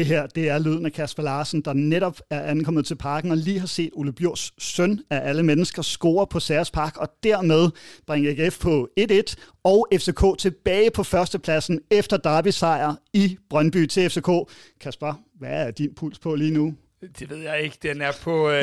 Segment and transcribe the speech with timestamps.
[0.00, 3.36] Det her, det er lyden af Kasper Larsen, der netop er ankommet til parken og
[3.36, 7.70] lige har set Ole Bjørs søn af alle mennesker score på Særs Park, og dermed
[8.06, 9.34] bringe AGF på 1-1
[9.64, 14.28] og FCK tilbage på førstepladsen efter derby-sejr i Brøndby til FCK.
[14.80, 16.74] Kasper, hvad er din puls på lige nu?
[17.00, 17.78] Det ved jeg ikke.
[17.82, 18.50] Den er på...
[18.50, 18.62] Øh,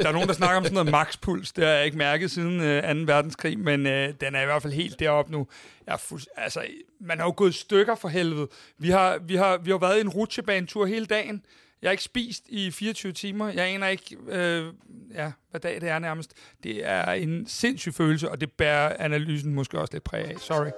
[0.00, 1.52] der er nogen, der snakker om sådan noget makspuls.
[1.52, 3.12] Det har jeg ikke mærket siden øh, 2.
[3.12, 5.46] verdenskrig, men øh, den er i hvert fald helt deroppe nu.
[5.86, 6.66] Jeg er fuld, altså,
[7.00, 8.48] man har jo gået stykker for helvede.
[8.78, 11.42] Vi har, vi har, vi har været i en rutsjebanetur hele dagen.
[11.82, 13.48] Jeg har ikke spist i 24 timer.
[13.48, 14.64] Jeg aner ikke, øh,
[15.14, 16.34] ja, hvad dag det er nærmest.
[16.62, 20.38] Det er en sindssyg følelse, og det bærer analysen måske også lidt præg af.
[20.38, 20.70] Sorry.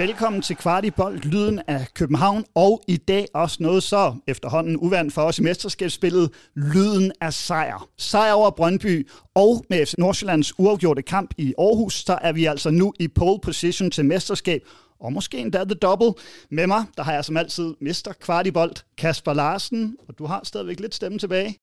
[0.00, 5.22] Velkommen til Kvartibold, lyden af København, og i dag også noget så efterhånden uvandt for
[5.22, 7.88] os i mesterskabsspillet, lyden af sejr.
[7.98, 12.70] Sejr over Brøndby, og med FC Nordsjællands uafgjorte kamp i Aarhus, så er vi altså
[12.70, 14.60] nu i pole position til mesterskab,
[15.00, 16.12] og måske endda the double.
[16.50, 20.80] Med mig, der har jeg som altid Mester Kvartibold, Kasper Larsen, og du har stadigvæk
[20.80, 21.58] lidt stemme tilbage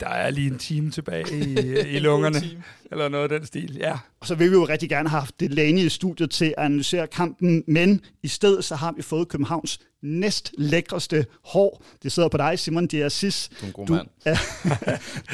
[0.00, 1.58] der er lige en time tilbage i,
[1.96, 2.42] i lungerne,
[2.90, 3.98] eller noget af den stil, ja.
[4.20, 7.06] Og så vil vi jo rigtig gerne have haft Delaney i studiet til at analysere
[7.06, 11.84] kampen, men i stedet så har vi fået Københavns næst lækreste hår.
[12.02, 13.50] Det sidder på dig, Simon Diasis.
[13.60, 14.36] Du er en god du, er,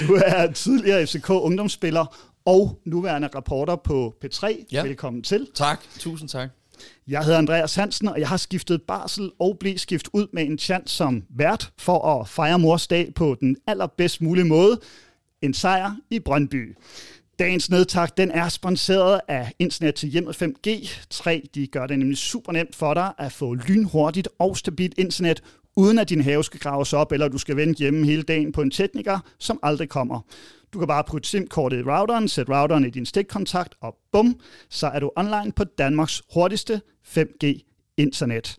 [0.06, 4.65] du er tidligere FCK-ungdomsspiller og nuværende reporter på P3.
[4.73, 4.83] Ja.
[4.83, 5.47] Velkommen til.
[5.55, 6.59] Tak, tusind tak.
[7.11, 10.97] Jeg hedder Andreas Hansen, og jeg har skiftet barsel og skift ud med en chance
[10.97, 14.80] som vært for at fejre mors dag på den allerbedst mulige måde.
[15.42, 16.77] En sejr i Brøndby.
[17.38, 20.91] Dagens nedtak, den er sponsoreret af Internet til hjemmet 5G.
[21.11, 25.42] 3, de gør det nemlig super nemt for dig at få lynhurtigt og stabilt internet,
[25.77, 28.62] uden at din have skal graves op, eller du skal vente hjemme hele dagen på
[28.62, 30.21] en tekniker, som aldrig kommer.
[30.72, 34.86] Du kan bare putte SIM-kortet i routeren, sætte routeren i din stikkontakt, og bum, så
[34.86, 38.56] er du online på Danmarks hurtigste 5G-internet.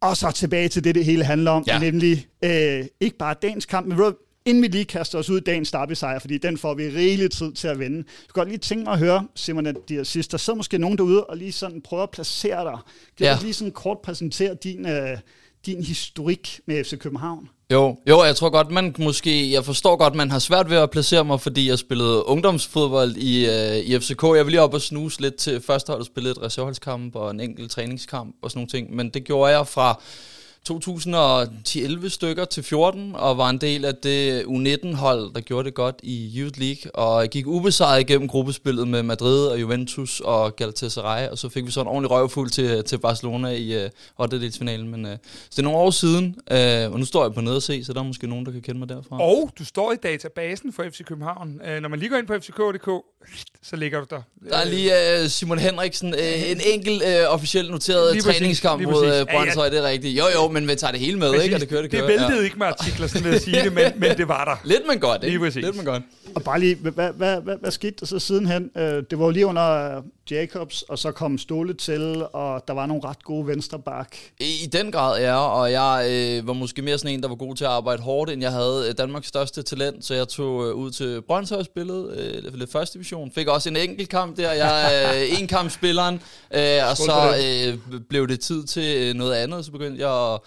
[0.00, 1.78] Og så tilbage til det, det hele handler om, ja.
[1.78, 4.14] nemlig øh, ikke bare dagens kamp, men
[4.48, 7.52] inden vi lige kaster os ud i dagens derby-sejr, fordi den får vi rigelig tid
[7.52, 7.96] til at vinde.
[7.98, 10.78] Du kan godt lige tænke mig at høre, Simon, at de sidste, der sidder måske
[10.78, 12.78] nogen derude og lige sådan prøver at placere dig.
[13.16, 13.36] Kan ja.
[13.36, 15.18] du lige sådan kort præsentere din, øh,
[15.66, 17.48] din historik med FC København?
[17.72, 20.90] Jo, jo, jeg tror godt, man måske, jeg forstår godt, man har svært ved at
[20.90, 24.22] placere mig, fordi jeg spillede ungdomsfodbold i, øh, i FCK.
[24.22, 27.70] Jeg vil lige op og snuse lidt til førsteholdet, spillede et reserveholdskamp og en enkelt
[27.70, 30.00] træningskamp og sådan nogle ting, men det gjorde jeg fra
[30.70, 36.00] 2010-11 stykker til 14, og var en del af det U19-hold, der gjorde det godt
[36.02, 41.38] i Youth League, og gik ubesejret igennem gruppespillet med Madrid og Juventus og Galatasaray, og
[41.38, 44.52] så fik vi så en ordentlig røvfuld til, til Barcelona i uh, 8.
[44.58, 45.16] finalen men uh, så
[45.50, 47.92] det er nogle år siden, uh, og nu står jeg på nede og se, så
[47.92, 49.22] der er måske nogen, der kan kende mig derfra.
[49.22, 51.60] Og du står i databasen for FC København.
[51.64, 52.90] Uh, når man lige går ind på fck.dk,
[53.62, 54.22] så ligger du der.
[54.50, 54.92] Der er lige
[55.24, 59.72] uh, Simon Henriksen, uh, en enkelt uh, officielt noteret lige træningskamp mod uh, Brøndshøj, ja,
[59.72, 59.76] ja.
[59.76, 60.18] det er rigtigt.
[60.18, 61.44] Jo jo, men vi tager det hele med, præcis.
[61.44, 61.56] ikke?
[61.56, 62.02] Og det kører, det kører.
[62.02, 62.44] Det væltede ja.
[62.44, 64.56] ikke med artikler, sådan vil jeg sige det, men, men det var der.
[64.72, 65.36] Lidt men godt, ikke?
[65.36, 65.64] Lige præcis.
[65.64, 66.02] Lidt men godt.
[66.34, 68.70] Og bare lige, hvad, hvad, hvad, hvad, skete der så sidenhen?
[68.76, 72.86] Øh, det var jo lige under Jacobs, og så kom Ståle til, og der var
[72.86, 74.16] nogle ret gode venstreback.
[74.40, 77.34] I, i den grad, ja, og jeg øh, var måske mere sådan en, der var
[77.34, 80.66] god til at arbejde hårdt, end jeg havde øh, Danmarks største talent, så jeg tog
[80.66, 83.30] øh, ud til Brøndshøj spillet, øh, lidt første division.
[83.30, 86.14] Fik også en enkelt kamp der, jeg øh, en kamp spilleren,
[86.54, 90.40] øh, og så øh, blev det tid til øh, noget andet, så begyndte jeg at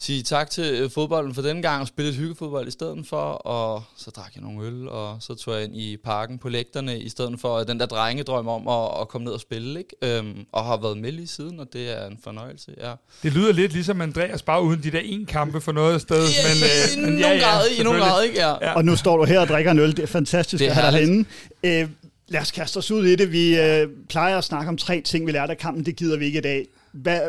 [0.00, 3.16] sige tak til øh, fodbolden for den gang og spille et hyggefodbold i stedet for,
[3.32, 6.98] og så drak jeg nogle øl, og så tog jeg ind i parken på lægterne
[6.98, 10.18] i stedet for den der drengedrøm om at, at komme ned og spille, ikke?
[10.18, 12.92] Øhm, og har været med lige siden, og det er en fornøjelse, ja.
[13.22, 16.42] Det lyder lidt ligesom Andreas, bare uden de der en kampe for noget sted, ja,
[16.48, 18.36] men, øh, men ja, ja, grad, i nogen grad, ikke?
[18.38, 18.54] Ja.
[18.66, 18.72] ja.
[18.74, 20.76] Og nu står du her og drikker en øl, det er fantastisk det er at
[20.76, 21.28] have dig herinde.
[21.62, 21.88] Øh,
[22.28, 23.32] lad os kaste os ud i det.
[23.32, 26.24] Vi øh, plejer at snakke om tre ting, vi lærte af kampen, det gider vi
[26.24, 26.66] ikke i dag.
[26.92, 27.20] Hvad,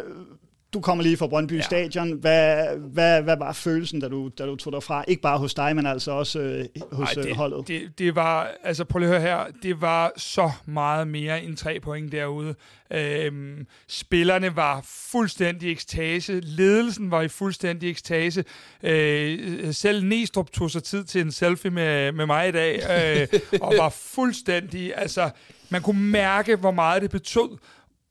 [0.74, 1.62] du kommer lige fra Brøndby ja.
[1.62, 2.12] Stadion.
[2.12, 5.04] Hvad, hvad, hvad var følelsen, da du, da du tog derfra?
[5.08, 7.68] Ikke bare hos dig, men altså også øh, hos Ej, det, øh, holdet.
[7.68, 11.58] Det, det var, altså prøv lige at høre her, det var så meget mere end
[11.58, 12.56] tre point derude.
[12.92, 16.40] Øhm, spillerne var fuldstændig ekstase.
[16.40, 18.44] Ledelsen var i fuldstændig ekstase.
[18.84, 23.40] Øh, selv Næstrup tog sig tid til en selfie med, med mig i dag, øh,
[23.66, 25.30] og var fuldstændig, altså
[25.70, 27.58] man kunne mærke, hvor meget det betød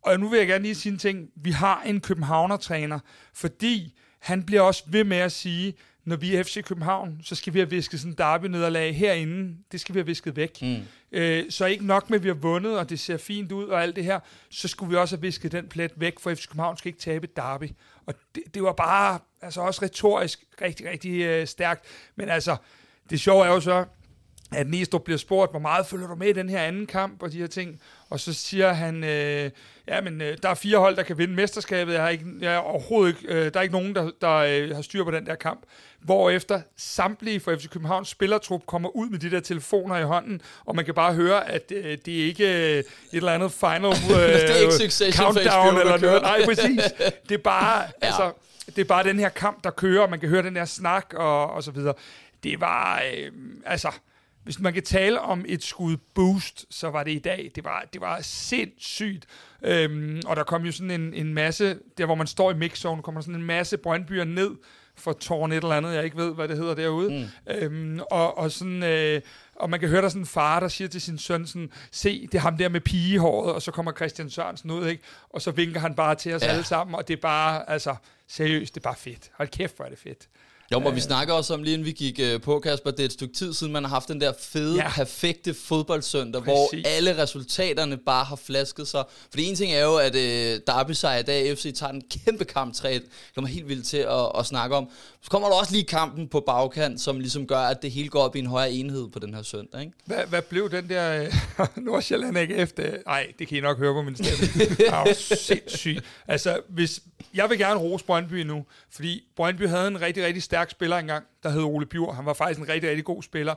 [0.09, 1.29] og nu vil jeg gerne lige sige en ting.
[1.37, 2.99] Vi har en Københavner-træner,
[3.35, 5.75] fordi han bliver også ved med at sige,
[6.05, 9.57] når vi er FC København, så skal vi have visket sådan en derby-nederlag herinde.
[9.73, 10.63] Det skal vi have visket væk.
[10.63, 10.77] Mm.
[11.13, 13.83] Øh, så ikke nok med, at vi har vundet, og det ser fint ud og
[13.83, 14.21] alt det her,
[14.51, 17.29] så skulle vi også have visket den plet væk, for FC København skal ikke tabe
[17.37, 17.71] derby.
[18.07, 21.85] Og det, det var bare altså også retorisk rigtig, rigtig øh, stærkt.
[22.17, 22.57] Men altså,
[23.11, 23.85] det sjove er jo så,
[24.53, 27.33] at Næstrup bliver spurgt, hvor meget følger du med i den her anden kamp og
[27.33, 27.81] de her ting.
[28.11, 29.51] Og så siger han, øh,
[29.89, 31.93] ja, men øh, der er fire hold, der kan vinde mesterskabet.
[31.93, 34.75] Jeg har ikke, jeg er overhovedet ikke, øh, der er ikke nogen, der, der øh,
[34.75, 35.61] har styr på den der kamp.
[36.01, 40.77] Hvorefter samtlige fra FC Københavns spillertrup kommer ud med de der telefoner i hånden, og
[40.77, 43.93] man kan bare høre, at øh, det er ikke øh, et eller andet final øh,
[44.11, 46.23] det er ikke countdown eller noget.
[46.23, 46.83] Nej, præcis.
[47.29, 47.89] Det er bare, ja.
[48.01, 48.33] altså,
[48.67, 51.15] det er bare den her kamp, der kører, og man kan høre den der snak
[51.15, 51.95] og, og så videre.
[52.43, 53.33] Det var, øh,
[53.67, 53.91] altså,
[54.49, 57.51] hvis man kan tale om et skud boost, så var det i dag.
[57.55, 59.27] Det var, det var sindssygt.
[59.63, 63.03] Øhm, og der kom jo sådan en, en masse, der hvor man står i mixzone,
[63.03, 64.51] kommer sådan en masse brøndbyer ned
[64.97, 67.31] for tårn et eller andet, jeg ikke ved, hvad det hedder derude.
[67.47, 67.53] Mm.
[67.55, 68.83] Øhm, og, og sådan...
[68.83, 69.21] Øh,
[69.55, 72.27] og man kan høre der sådan en far, der siger til sin søn sådan, se,
[72.27, 75.03] det er ham der med pigehåret, og så kommer Christian Sørensen ud, ikke?
[75.31, 76.49] Og så vinker han bare til os ja.
[76.49, 77.95] alle sammen, og det er bare, altså,
[78.29, 79.31] seriøst, det er bare fedt.
[79.35, 80.29] Hold kæft, hvor er det fedt.
[80.73, 83.05] Jo, men vi snakker også om, lige inden vi gik uh, på, Kasper, det er
[83.05, 84.91] et stykke tid siden, man har haft den der fede, ja.
[84.91, 86.55] perfekte fodboldsøndag, Præcis.
[86.55, 89.05] hvor alle resultaterne bare har flasket sig.
[89.31, 92.45] For en ting er jo, at uh, Derby sig i dag, FC tager en kæmpe
[92.45, 93.05] kamp 3 det
[93.35, 94.89] kommer helt vildt til at, at snakke om.
[95.23, 98.21] Så kommer der også lige kampen på bagkant, som ligesom gør, at det hele går
[98.23, 99.81] op i en højere enhed på den her søndag.
[99.81, 99.93] Ikke?
[100.05, 101.29] Hvad, hvad blev den der
[101.59, 102.91] uh, Nordsjælland ikke efter?
[103.07, 104.65] Nej, det kan I nok høre på min stemme.
[104.77, 106.05] det er sindssygt.
[106.29, 107.01] Altså, hvis,
[107.35, 111.25] jeg vil gerne rose Brøndby nu, fordi Brøndby havde en rigtig, rigtig stærk spiller engang,
[111.43, 112.13] der hed Ole Bjur.
[112.13, 113.55] Han var faktisk en rigtig, rigtig god spiller.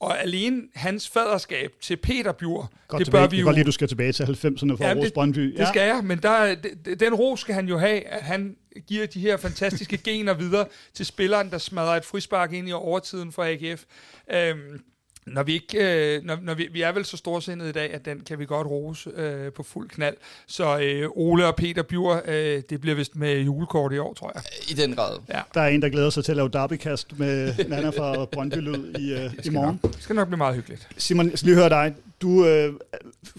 [0.00, 3.22] Og alene hans faderskab til Peter Bjur, godt det tilbage.
[3.22, 3.44] bør vi jo...
[3.44, 5.54] Godt lige, du skal tilbage til 90'erne for ja, rose Brøndby.
[5.54, 5.60] Ja.
[5.60, 6.54] Det skal jeg, men der,
[7.00, 8.56] den ros skal han jo have, at han
[8.86, 13.32] giver de her fantastiske gener videre til spilleren, der smadrer et frispark ind i overtiden
[13.32, 13.84] for AGF.
[14.32, 14.80] Øhm,
[15.26, 18.04] når vi ikke, øh, når, når vi, vi er vel så storsindet i dag, at
[18.04, 20.16] den kan vi godt rose øh, på fuld knald.
[20.46, 24.32] Så øh, Ole og Peter Bjur, øh, det bliver vist med julekort i år, tror
[24.34, 24.42] jeg.
[24.70, 25.18] I den grad.
[25.28, 25.40] Ja.
[25.54, 28.94] Der er en, der glæder sig til at lave derbykast med Nana fra Brøndby Lyd
[28.98, 29.80] i, øh, i morgen.
[29.82, 30.88] Nok, det skal nok blive meget hyggeligt.
[30.96, 31.94] Simon, jeg skal lige høre dig.
[32.22, 32.72] Du øh,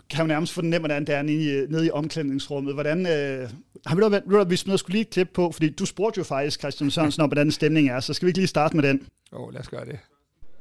[0.09, 2.73] kan jo nærmest fornemme, hvordan det er nede i, nede i omklædningsrummet.
[2.73, 3.49] Hvordan, øh,
[3.85, 6.59] har vi da, vi smider skulle lige et klip på, fordi du spurgte jo faktisk
[6.59, 9.07] Christian Sørensen om, hvordan stemningen er, så skal vi ikke lige starte med den?
[9.33, 9.99] Åh, oh, lad os gøre det.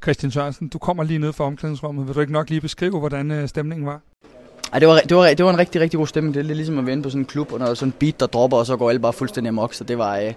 [0.04, 2.06] Christian Sørensen, du kommer lige ned fra omklædningsrummet.
[2.06, 4.00] Vil du ikke nok lige beskrive, hvordan øh, stemningen var?
[4.72, 6.34] Ej, det, var, det, var, det var en rigtig, rigtig god stemning.
[6.34, 7.88] Det er lidt ligesom at vende på sådan en klub, og når der er sådan
[7.88, 9.74] en beat, der dropper, og så går alle bare fuldstændig amok.
[9.74, 10.32] Så det var, øh,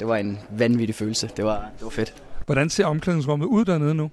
[0.00, 1.30] det var en vanvittig følelse.
[1.36, 2.14] Det var, det var fedt.
[2.46, 4.10] Hvordan ser omklædningsrummet ud dernede nu?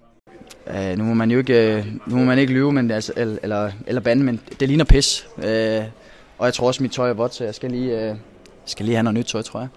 [0.67, 3.37] Uh, nu må man jo ikke, uh, nu må man ikke lyve, men altså, eller,
[3.43, 5.27] eller, eller bande, men det ligner pis.
[5.37, 5.43] Uh,
[6.37, 8.17] og jeg tror også, mit tøj er vådt, så jeg skal lige, uh,
[8.65, 9.67] skal lige have noget nyt tøj, tror jeg.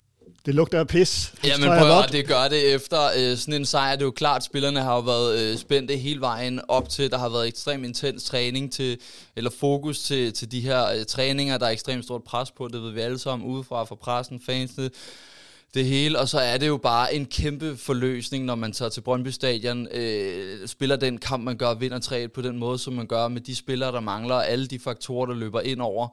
[0.47, 1.35] Det lugter af pis.
[1.45, 3.93] Ja, men prøv at det gør det efter øh, sådan en sejr.
[3.93, 7.11] Det er jo klart, spillerne har jo været øh, spændte hele vejen op til.
[7.11, 8.99] Der har været ekstremt intens træning til,
[9.37, 11.59] eller fokus til, til de her øh, træninger.
[11.59, 14.91] Der er ekstremt stort pres på, det ved vi alle sammen, udefra fra pressen, fansene
[15.75, 19.01] det hele, og så er det jo bare en kæmpe forløsning, når man tager til
[19.01, 23.07] Brøndby Stadion, øh, spiller den kamp, man gør, vinder 3 på den måde, som man
[23.07, 26.09] gør med de spillere, der mangler, alle de faktorer, der løber ind over,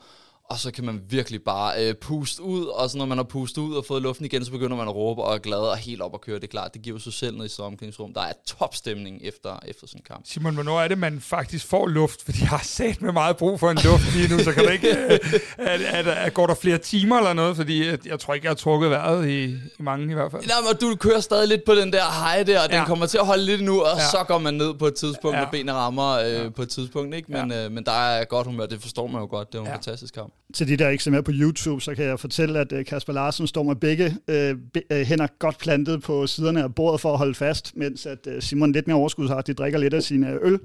[0.51, 3.61] og så kan man virkelig bare øh, puste ud, og så når man har pustet
[3.61, 6.01] ud og fået luften igen, så begynder man at råbe og er glad og helt
[6.01, 6.35] op at køre.
[6.35, 8.13] Det er klart, det giver sig selv ned i sådan omklædningsrum.
[8.13, 10.21] Der er topstemning efter, efter sådan en kamp.
[10.25, 12.23] Simon, hvornår er det, man faktisk får luft?
[12.25, 14.69] Fordi jeg har sat med meget brug for en luft lige nu, så kan du
[14.69, 14.89] ikke...
[14.89, 15.19] Øh,
[15.57, 17.55] er, er, er, går der flere timer eller noget?
[17.55, 20.43] Fordi jeg, jeg tror ikke, jeg har trukket vejret i, i mange i hvert fald.
[20.47, 22.77] Nej, men du kører stadig lidt på den der hej der, og ja.
[22.77, 24.09] den kommer til at holde lidt nu, og ja.
[24.11, 25.43] så går man ned på et tidspunkt, ja.
[25.43, 26.49] når benene rammer øh, ja.
[26.49, 27.15] på et tidspunkt.
[27.15, 27.31] Ikke?
[27.31, 27.65] Men, ja.
[27.65, 29.51] øh, men der er godt humør, det forstår man jo godt.
[29.51, 29.73] Det er en ja.
[29.73, 30.33] fantastisk kamp.
[30.53, 33.47] Til de der ikke med på YouTube, så kan jeg fortælle, at øh, Kasper Larsen
[33.47, 34.55] står med begge øh,
[34.91, 38.41] øh, hænder godt plantet på siderne af bordet for at holde fast, mens at øh,
[38.41, 40.59] Simon lidt mere overskud har, de drikker lidt af sine øl.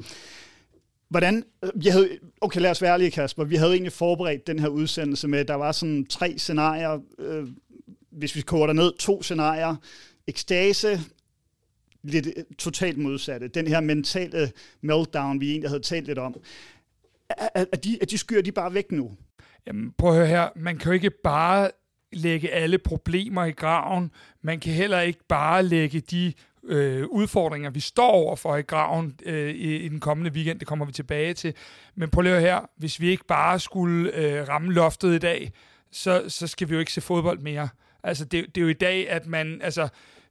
[1.09, 1.45] Hvordan,
[1.85, 2.09] jeg havde,
[2.41, 5.49] okay lad os være ærlige Kasper, vi havde egentlig forberedt den her udsendelse med, at
[5.49, 7.49] der var sådan tre scenarier, øh,
[8.11, 9.77] hvis vi koger ned, to scenarier,
[10.27, 11.01] ekstase,
[12.03, 12.29] lidt
[12.59, 16.37] totalt modsatte, den her mentale meltdown, vi egentlig havde talt lidt om.
[17.29, 19.11] Er, er, de, er de skyer de bare væk nu?
[19.67, 20.49] Jamen, prøv at høre her.
[20.57, 21.71] Man kan jo ikke bare
[22.13, 24.11] lægge alle problemer i graven.
[24.43, 26.33] Man kan heller ikke bare lægge de
[26.65, 30.59] øh, udfordringer, vi står over for i graven øh, i, i den kommende weekend.
[30.59, 31.55] Det kommer vi tilbage til.
[31.95, 32.71] Men prøv at høre her.
[32.77, 35.53] Hvis vi ikke bare skulle øh, ramme loftet i dag,
[35.93, 37.69] så, så skal vi jo ikke se fodbold mere.
[38.03, 39.61] Altså, det, det er jo i dag, at man...
[39.63, 39.89] Altså,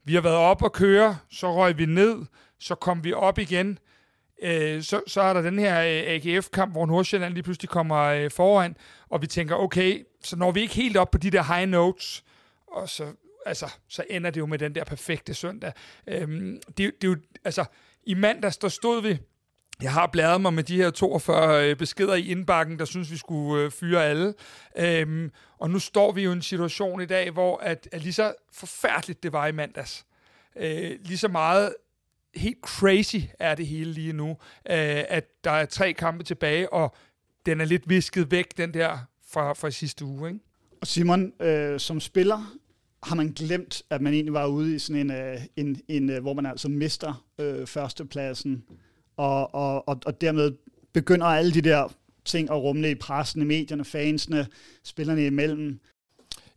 [0.07, 2.25] vi har været op og køre, så røg vi ned,
[2.59, 3.79] så kom vi op igen
[4.41, 8.31] øh, så, så er der den her øh, AGF-kamp, hvor Nordsjælland lige pludselig kommer øh,
[8.31, 8.75] foran,
[9.09, 12.23] og vi tænker, okay, så når vi ikke helt op på de der high notes,
[12.67, 13.05] og så,
[13.45, 15.73] altså, så ender det jo med den der perfekte søndag.
[16.07, 17.65] Øhm, det, det er jo, altså,
[18.03, 19.17] i mandags, der stod vi,
[19.81, 23.17] jeg har bladret mig med de her 42 øh, beskeder i indbakken, der synes, vi
[23.17, 24.33] skulle øh, fyre alle.
[24.77, 28.13] Øhm, og nu står vi jo i en situation i dag, hvor at, at lige
[28.13, 30.05] så forfærdeligt det var i mandags,
[30.55, 31.75] øh, lige så meget
[32.35, 34.29] helt crazy er det hele lige nu,
[34.69, 36.95] øh, at der er tre kampe tilbage, og
[37.45, 40.29] den er lidt visket væk, den der fra, fra sidste uge.
[40.29, 40.39] Ikke?
[40.81, 42.57] Og Simon, øh, som spiller,
[43.03, 46.21] har man glemt, at man egentlig var ude i sådan en, øh, en, en øh,
[46.21, 48.63] hvor man altså mister øh, førstepladsen,
[49.17, 50.51] og, og, og, og dermed
[50.93, 54.47] begynder alle de der ting at rumle i pressen, i medierne, fansene,
[54.83, 55.79] spillerne imellem.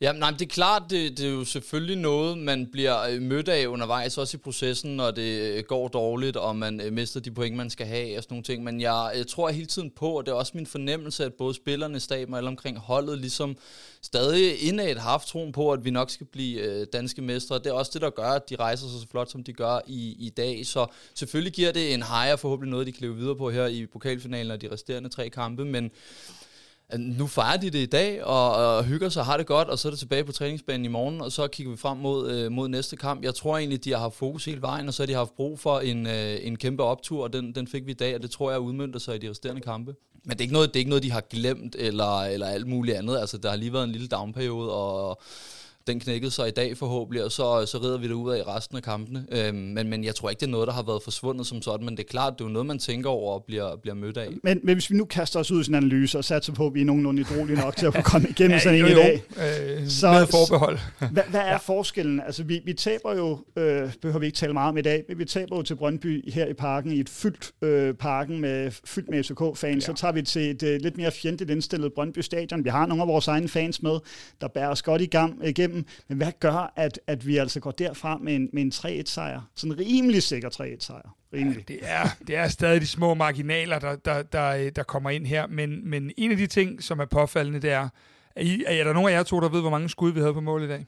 [0.00, 3.48] Ja, nej, det er klart, det, det er jo selvfølgelig noget, man bliver øh, mødt
[3.48, 7.30] af undervejs, også i processen, når det øh, går dårligt, og man øh, mister de
[7.30, 8.64] point, man skal have, og sådan nogle ting.
[8.64, 11.54] Men jeg, jeg tror hele tiden på, og det er også min fornemmelse, at både
[11.54, 13.56] spillerne, staben og alle omkring holdet, ligesom
[14.02, 17.58] stadig indad har haft troen på, at vi nok skal blive danske mestre.
[17.58, 19.80] Det er også det, der gør, at de rejser sig så flot, som de gør
[19.86, 20.66] i, i dag.
[20.66, 23.86] Så selvfølgelig giver det en hejre, forhåbentlig noget, de kan leve videre på her i
[23.86, 25.90] pokalfinalen og de resterende tre kampe, men
[26.96, 29.88] nu fejrer de det i dag, og, og hygger sig, har det godt, og så
[29.88, 32.68] er det tilbage på træningsbanen i morgen, og så kigger vi frem mod, øh, mod
[32.68, 33.24] næste kamp.
[33.24, 35.58] Jeg tror egentlig, de har haft fokus hele vejen, og så har de haft brug
[35.58, 38.30] for en, øh, en kæmpe optur, og den, den fik vi i dag, og det
[38.30, 39.94] tror jeg udmyndter sig i de resterende kampe.
[40.24, 42.66] Men det er ikke noget, det er ikke noget de har glemt, eller, eller alt
[42.66, 43.18] muligt andet.
[43.18, 45.22] Altså, der har lige været en lille downperiode, og
[45.88, 48.42] den knækkede sig i dag forhåbentlig, og så, så rider vi det ud af i
[48.42, 49.26] resten af kampene.
[49.32, 51.84] Øhm, men, men jeg tror ikke, det er noget, der har været forsvundet som sådan,
[51.84, 54.16] men det er klart, det er jo noget, man tænker over og bliver, bliver mødt
[54.16, 54.28] af.
[54.42, 56.66] Men, men hvis vi nu kaster os ud i sådan en analyse og satser på,
[56.66, 58.94] at vi er nogenlunde idrolige nok til at kunne komme igennem ja, sådan en i
[58.94, 59.22] dag.
[59.36, 60.78] Øh, så, med forbehold.
[61.12, 61.56] hvad, hvad er ja.
[61.56, 62.20] forskellen?
[62.20, 65.18] Altså, vi, vi taber jo, øh, behøver vi ikke tale meget om i dag, men
[65.18, 69.10] vi taber jo til Brøndby her i parken, i et fyldt øh, parken med, fyldt
[69.10, 69.88] med FCK-fans.
[69.88, 69.92] Ja.
[69.92, 72.64] Så tager vi til et øh, lidt mere fjendtligt indstillet Brøndby Stadion.
[72.64, 73.98] Vi har nogle af vores egne fans med,
[74.40, 75.46] der bærer os godt i gang
[75.78, 75.86] igennem.
[76.08, 79.40] Men hvad gør at, at vi altså går derfra med en, med en 3-1-sejr.
[79.54, 81.14] Sådan en rimelig sikker 3-1-sejr.
[81.32, 81.64] Rimelig.
[81.68, 85.26] Ja, det, er, det er stadig de små marginaler, der, der, der, der kommer ind
[85.26, 85.46] her.
[85.46, 87.88] Men, men en af de ting, som er påfaldende, det er,
[88.36, 90.34] er, I, er der nogen af jer to, der ved, hvor mange skud vi havde
[90.34, 90.86] på mål i dag?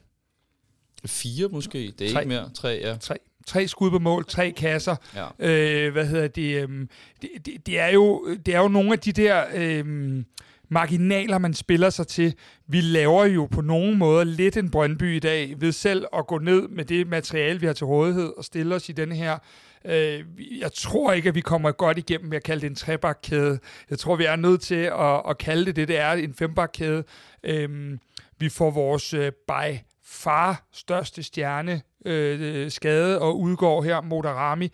[1.05, 2.21] Fire måske, det er tre.
[2.21, 2.49] ikke mere.
[2.53, 2.97] Tre, ja.
[2.97, 3.15] Tre.
[3.47, 4.95] Tre skud på mål, tre kasser.
[5.15, 5.27] Ja.
[5.39, 6.89] Øh, hvad hedder det, øhm,
[7.21, 7.65] det, det?
[7.65, 9.45] Det er jo, det er jo nogle af de der...
[9.53, 10.25] Øhm,
[10.71, 12.35] marginaler, man spiller sig til.
[12.67, 16.37] Vi laver jo på nogen måde lidt en Brøndby i dag, ved selv at gå
[16.37, 19.37] ned med det materiale, vi har til rådighed, og stille os i den her
[19.85, 20.23] Øh,
[20.59, 23.59] jeg tror ikke, at vi kommer godt igennem med at kalde det en trebakkæde.
[23.89, 27.03] Jeg tror, vi er nødt til at, at kalde det det, det er, en fembakkæde.
[27.43, 27.97] Øh,
[28.37, 34.71] vi får vores øh, by far største stjerne øh, skade og udgår her, Modarami.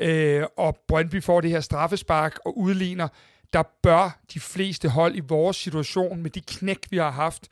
[0.00, 3.08] Øh, og Brøndby får det her straffespark og udligner
[3.52, 7.48] der bør de fleste hold i vores situation, med de knæk, vi har haft,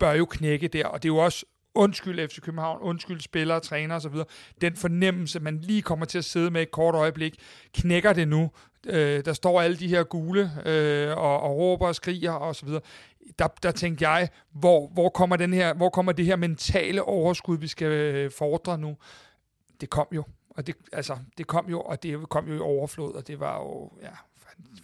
[0.00, 0.86] bør jo knække der.
[0.86, 4.14] Og det er jo også undskyld FC København, undskyld spillere, træner osv.
[4.60, 7.36] Den fornemmelse, man lige kommer til at sidde med et kort øjeblik,
[7.74, 8.50] knækker det nu.
[8.86, 12.66] Øh, der står alle de her gule øh, og, og råber og skriger og så
[12.66, 12.80] videre.
[13.38, 17.58] Der, der tænkte jeg, hvor, hvor, kommer den her, hvor kommer det her mentale overskud,
[17.58, 18.96] vi skal øh, fordre nu?
[19.80, 20.24] Det kom jo.
[20.50, 23.56] Og det, altså, det kom jo, og det kom jo i overflod, og det var
[23.56, 24.10] jo, ja,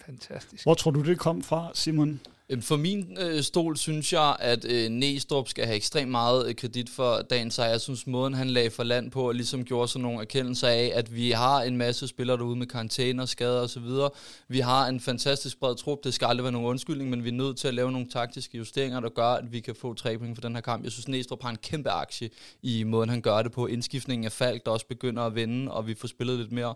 [0.07, 0.65] fantastisk.
[0.65, 2.21] Hvor tror du, det kom fra, Simon?
[2.49, 6.55] Øhm, for min øh, stol synes jeg, at øh, Næstrup skal have ekstremt meget øh,
[6.55, 7.71] kredit for dagen sejr.
[7.71, 10.93] Jeg synes, måden han lagde for land på, og ligesom gjorde sådan nogle erkendelser af,
[10.95, 13.87] at vi har en masse spillere derude med karantæner, skader osv.
[14.49, 15.99] Vi har en fantastisk bred trup.
[16.05, 18.59] Det skal aldrig være nogen undskyldning, men vi er nødt til at lave nogle taktiske
[18.59, 20.85] justeringer, der gør, at vi kan få tre point for den her kamp.
[20.85, 22.31] Jeg synes, Næstrup har en kæmpe aktie
[22.63, 23.67] i måden, han gør det på.
[23.67, 26.75] Indskiftningen af Falk, der også begynder at vende, og vi får spillet lidt mere.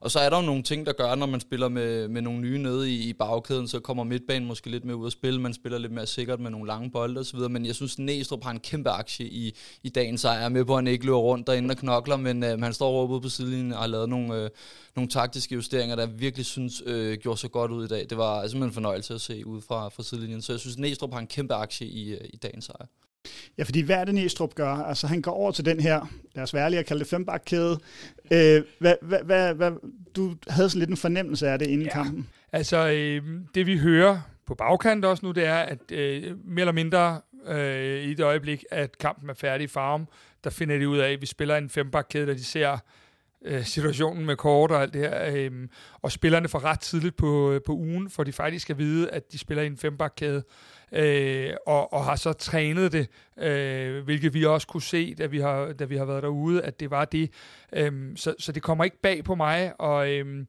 [0.00, 2.40] Og så er der jo nogle ting, der gør, når man spiller med, med nogle
[2.40, 5.40] nye nede i, i bagkæden, så kommer midtbanen måske lidt mere ud at spille.
[5.40, 8.50] Man spiller lidt mere sikkert med nogle lange bolde osv., men jeg synes, Næstrup har
[8.50, 10.36] en kæmpe aktie i, i dagens sejr.
[10.36, 12.72] Jeg er med på, at han ikke løber rundt derinde og knokler, men øh, han
[12.72, 14.50] står oppe på sidelinjen og har lavet nogle, øh,
[14.96, 18.06] nogle taktiske justeringer, der virkelig synes øh, gjorde så godt ud i dag.
[18.10, 20.42] Det var simpelthen en fornøjelse at se ud fra, fra sidelinjen.
[20.42, 22.86] Så jeg synes, Næstrup har en kæmpe aktie i, øh, i dagens sejr.
[23.58, 24.74] Ja, fordi hvad er det, Næstrup gør?
[24.74, 27.78] Altså, han går over til den her, lad os være ærlige at kalde det fembakkæde.
[28.30, 29.72] Øh, hvad, hvad, hvad, hvad,
[30.16, 31.92] du havde sådan lidt en fornemmelse af det inden ja.
[31.92, 32.28] kampen.
[32.52, 33.22] Altså, øh,
[33.54, 38.02] det vi hører på bagkant også nu, det er, at øh, mere eller mindre øh,
[38.02, 40.08] i det øjeblik, at kampen er færdig i farm,
[40.44, 42.78] der finder de ud af, at vi spiller en fembakkæde, der de ser
[43.44, 45.32] øh, situationen med kort og alt det her.
[45.34, 45.68] Øh,
[46.02, 49.32] og spillerne får ret tidligt på, øh, på ugen, for de faktisk skal vide, at
[49.32, 50.42] de spiller i en fembakkæde
[50.92, 53.08] øh, og, og har så trænet det,
[53.38, 56.80] øh, hvilket vi også kunne se, da vi har, da vi har været derude, at
[56.80, 57.30] det var det.
[57.72, 60.46] Øh, så, så det kommer ikke bag på mig, og øh,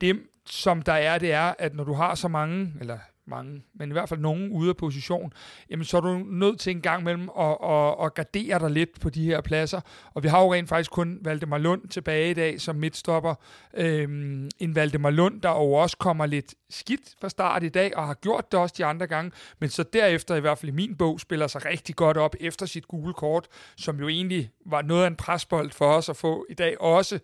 [0.00, 3.88] det, som der er, det er, at når du har så mange, eller mange, men
[3.88, 5.32] i hvert fald nogen ude af position,
[5.70, 9.00] jamen så er du nødt til en gang imellem at, at, at gardere dig lidt
[9.00, 9.80] på de her pladser.
[10.14, 13.34] Og vi har jo rent faktisk kun Valdemar Lund tilbage i dag som midtstopper.
[13.74, 18.06] Øhm, en Valdemar Lund, der jo også kommer lidt skidt fra start i dag, og
[18.06, 20.96] har gjort det også de andre gange, men så derefter, i hvert fald i min
[20.96, 25.02] bog, spiller sig rigtig godt op efter sit gule kort, som jo egentlig var noget
[25.02, 27.18] af en presbold for os at få i dag også.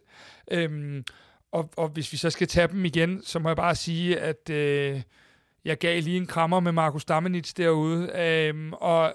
[0.51, 1.05] Øhm,
[1.53, 4.51] og, og hvis vi så skal tage dem igen, så må jeg bare sige, at...
[4.51, 5.03] Øh,
[5.65, 9.15] jeg gav lige en krammer med Markus Dammenitz derude, øhm, og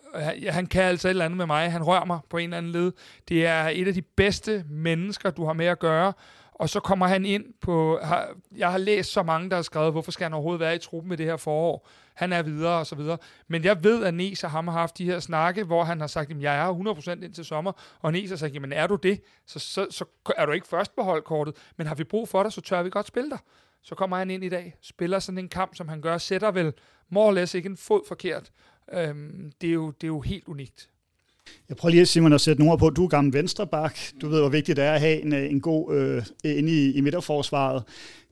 [0.50, 1.72] han kan altså et eller andet med mig.
[1.72, 2.92] Han rører mig på en eller anden led.
[3.30, 6.14] Det er et af de bedste mennesker, du har med at gøre.
[6.54, 8.00] Og så kommer han ind på...
[8.04, 10.80] Har, jeg har læst så mange, der har skrevet, hvorfor skal han overhovedet være i
[10.80, 11.88] truppen med det her forår?
[12.14, 13.18] Han er videre og så videre.
[13.48, 16.08] Men jeg ved, at Nes og ham har haft de her snakke, hvor han har
[16.08, 17.72] sagt, at jeg er 100% ind til sommer.
[18.02, 20.06] Og Nes har sagt, jamen er du det, så, så, så
[20.38, 21.56] er du ikke først på holdkortet.
[21.78, 23.40] Men har vi brug for dig, så tør vi godt spille dig.
[23.86, 26.74] Så kommer han ind i dag, spiller sådan en kamp, som han gør, sætter vel
[27.10, 28.52] more or less ikke en fod forkert.
[28.94, 30.90] Øhm, det, er jo, det er jo helt unikt.
[31.70, 32.90] Jeg prøver lige, Simon, at sætte nogle på.
[32.90, 34.14] Du er gammel venstreback.
[34.22, 36.24] Du ved, hvor vigtigt det er at have en, øh, en god øh,
[36.58, 37.84] inde i, i midterforsvaret.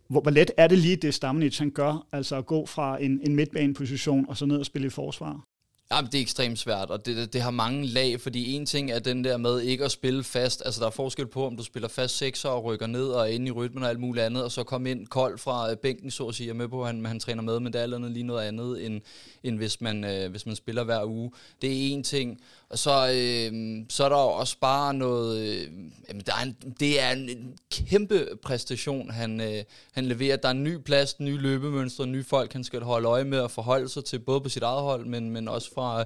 [0.08, 3.20] Hvor, hvor let er det lige, det Stamnitz han gør, altså at gå fra en,
[3.24, 5.48] en midtbaneposition og så ned og spille i forsvar?
[5.96, 8.92] Jamen, det er ekstremt svært, og det, det, det har mange lag, fordi en ting
[8.92, 10.62] er den der med ikke at spille fast.
[10.66, 13.34] Altså, der er forskel på, om du spiller fast sekser og rykker ned og er
[13.34, 16.12] inde i rytmen og alt muligt andet, og så komme ind kold fra øh, bænken,
[16.12, 16.48] så at sige.
[16.48, 18.24] Jeg er med på, at han, han træner med, men det er alt andet lige
[18.24, 19.02] noget andet, end,
[19.44, 21.32] end hvis, man, øh, hvis man spiller hver uge.
[21.62, 22.42] Det er en ting.
[22.74, 25.40] Og så, øh, så er der også bare noget...
[25.40, 25.68] Øh,
[26.10, 30.36] jamen, der er en, det er en kæmpe præstation, han, øh, han leverer.
[30.36, 33.52] Der er en ny plads, nye løbemønstre, nye folk, han skal holde øje med og
[33.52, 36.04] forholde sig til, både på sit eget hold, men, men også fra,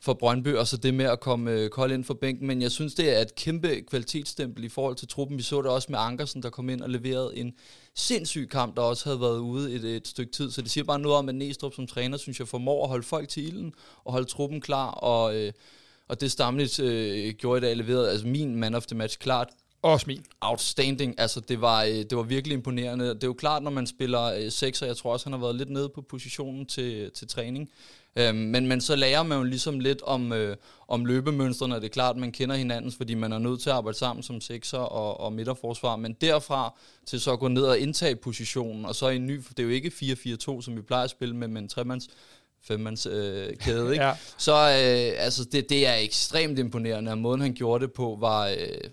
[0.00, 2.46] fra Brøndby, og så det med at komme øh, kold ind for bænken.
[2.46, 5.38] Men jeg synes, det er et kæmpe kvalitetsstempel i forhold til truppen.
[5.38, 7.54] Vi så det også med Ankersen, der kom ind og leverede en
[7.94, 10.50] sindssyg kamp, der også havde været ude et, et stykke tid.
[10.50, 13.06] Så det siger bare noget om, at Næstrup som træner, synes jeg, formår at holde
[13.06, 14.90] folk til ilden og holde truppen klar.
[14.90, 15.52] Og, øh,
[16.08, 19.48] og det Stamnitz øh, gjorde i dag, leverede altså min man of the match klart.
[19.82, 20.24] Også min.
[20.40, 21.14] Outstanding.
[21.18, 23.08] Altså, det var, øh, det var virkelig imponerende.
[23.08, 25.56] Det er jo klart, når man spiller øh, sekser, jeg tror også, han har været
[25.56, 27.70] lidt nede på positionen til, til træning.
[28.16, 30.56] Øhm, men, men så lærer man jo ligesom lidt om, øh,
[30.88, 33.98] om løbemønstrene, det er klart, man kender hinandens, fordi man er nødt til at arbejde
[33.98, 38.16] sammen som sekser og, og midterforsvar, men derfra til så at gå ned og indtage
[38.16, 41.04] positionen, og så i en ny, for det er jo ikke 4-4-2, som vi plejer
[41.04, 42.08] at spille med, men tremands
[42.64, 44.04] femmands øh, kæde, ikke?
[44.04, 44.12] ja.
[44.38, 48.48] Så øh, altså, det, det er ekstremt imponerende, og måden han gjorde det på var
[48.48, 48.90] øh,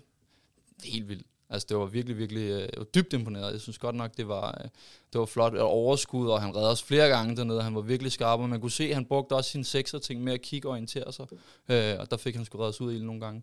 [0.84, 1.26] helt vildt.
[1.50, 3.52] Altså, det var virkelig, virkelig øh, var dybt imponeret.
[3.52, 4.68] Jeg synes godt nok, det var, øh,
[5.12, 7.62] det var flot og overskud, og han redde os flere gange dernede.
[7.62, 10.24] Han var virkelig skarp, og man kunne se, at han brugte også sine sekser ting
[10.24, 11.26] med at kigge og orientere sig.
[11.68, 13.42] Øh, og der fik han sgu reddet ud i nogle gange.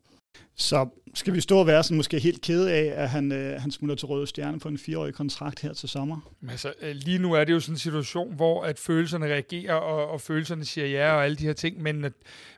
[0.55, 3.71] Så skal vi stå og være sådan måske helt kede af, at han, øh, han
[3.71, 6.33] smutter til Røde Stjerne på en fireårig kontrakt her til sommer?
[6.49, 10.09] Altså, øh, lige nu er det jo sådan en situation, hvor at følelserne reagerer, og,
[10.09, 12.05] og følelserne siger ja og alle de her ting, men,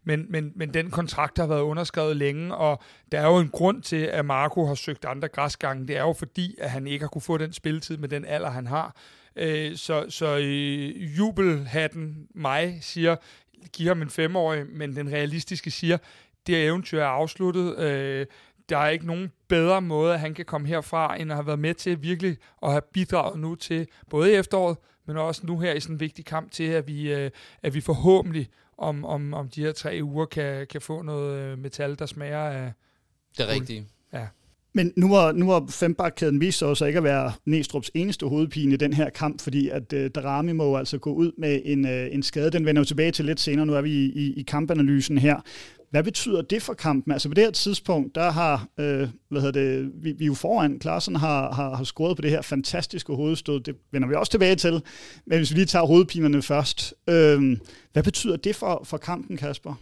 [0.04, 2.82] men, men, men den kontrakt har været underskrevet længe, og
[3.12, 5.88] der er jo en grund til, at Marco har søgt andre græsgange.
[5.88, 8.50] Det er jo fordi, at han ikke har kunne få den spilletid med den alder,
[8.50, 8.96] han har.
[9.36, 13.16] Øh, så så øh, jubelhatten mig siger,
[13.74, 15.98] giv ham en femårig, men den realistiske siger,
[16.48, 17.80] det eventyr er afsluttet.
[17.80, 18.26] Øh,
[18.70, 21.60] der er ikke nogen bedre måde, at han kan komme herfra, end at have været
[21.60, 24.78] med til virkelig at have bidraget nu til, både i efteråret,
[25.08, 27.32] men også nu her i sådan en vigtig kamp til, at vi, øh,
[27.64, 31.60] at vi forhåbentlig om, om, om de her tre uger kan, kan få noget øh,
[31.60, 32.74] metal, der smager af...
[33.38, 33.86] Det er rigtigt.
[34.14, 34.28] Ja.
[34.74, 38.74] Men nu var, nu var fembakkæden vist sig så ikke at være Næstrup's eneste hovedpine
[38.74, 42.16] i den her kamp, fordi at uh, Darami må altså gå ud med en, uh,
[42.16, 42.52] en skade.
[42.52, 43.66] Den vender jo tilbage til lidt senere.
[43.66, 45.42] Nu er vi i, i, i kampanalysen her.
[45.92, 47.14] Hvad betyder det for kampen?
[47.14, 50.34] Altså på det her tidspunkt, der har, øh, hvad hedder det, vi, vi er jo
[50.34, 54.32] foran, Klaassen har, har, har scoret på det her fantastiske hovedstød, det vender vi også
[54.32, 54.82] tilbage til,
[55.26, 57.58] men hvis vi lige tager hovedpinerne først, øh,
[57.94, 59.76] hvad betyder det for, for kampen, Kasper?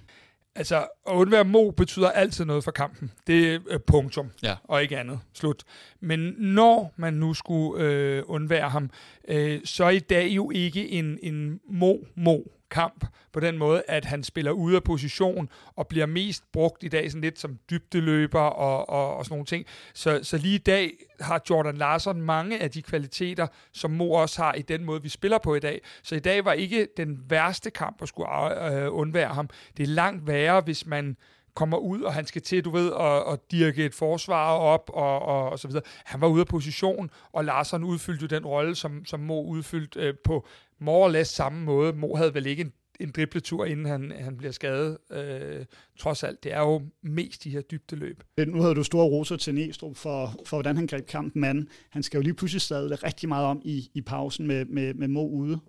[0.56, 3.12] Altså, at undvære Mo betyder altid noget for kampen.
[3.28, 4.56] Det er øh, punktum, ja.
[4.64, 5.20] og ikke andet.
[5.34, 5.64] Slut.
[6.00, 8.90] Men når man nu skulle øh, undvære ham,
[9.28, 14.06] øh, så er i dag jo ikke en, en Mo-Mo kamp på den måde, at
[14.06, 18.40] han spiller ude af position og bliver mest brugt i dag sådan lidt som dybdeløber
[18.40, 19.66] og, og, og sådan nogle ting.
[19.94, 24.42] Så, så lige i dag har Jordan Larsen mange af de kvaliteter, som Mo også
[24.42, 25.82] har i den måde, vi spiller på i dag.
[26.04, 29.50] Så i dag var ikke den værste kamp at skulle øh, øh undvære ham.
[29.78, 31.18] Det er langt værre, hvis man
[31.60, 35.20] kommer ud, og han skal til, du ved, at, at dirke et forsvar op, og,
[35.20, 35.84] og, og så videre.
[36.06, 40.00] Han var ude af position, og Larsen udfyldte jo den rolle, som, som Mo udfyldte
[40.00, 40.48] øh, på
[40.80, 41.94] more or less samme måde.
[41.94, 44.98] Mo havde vel ikke en en dribletur, inden han, han bliver skadet.
[45.12, 45.66] Øh,
[46.00, 48.24] trods alt, det er jo mest de her dybdeløb.
[48.38, 51.68] Øh, nu havde du store roser til Næstrup for, for, hvordan han greb kampen an.
[51.90, 55.08] Han skal jo lige pludselig stadig rigtig meget om i, i pausen med, med, med
[55.08, 55.60] Mo ude.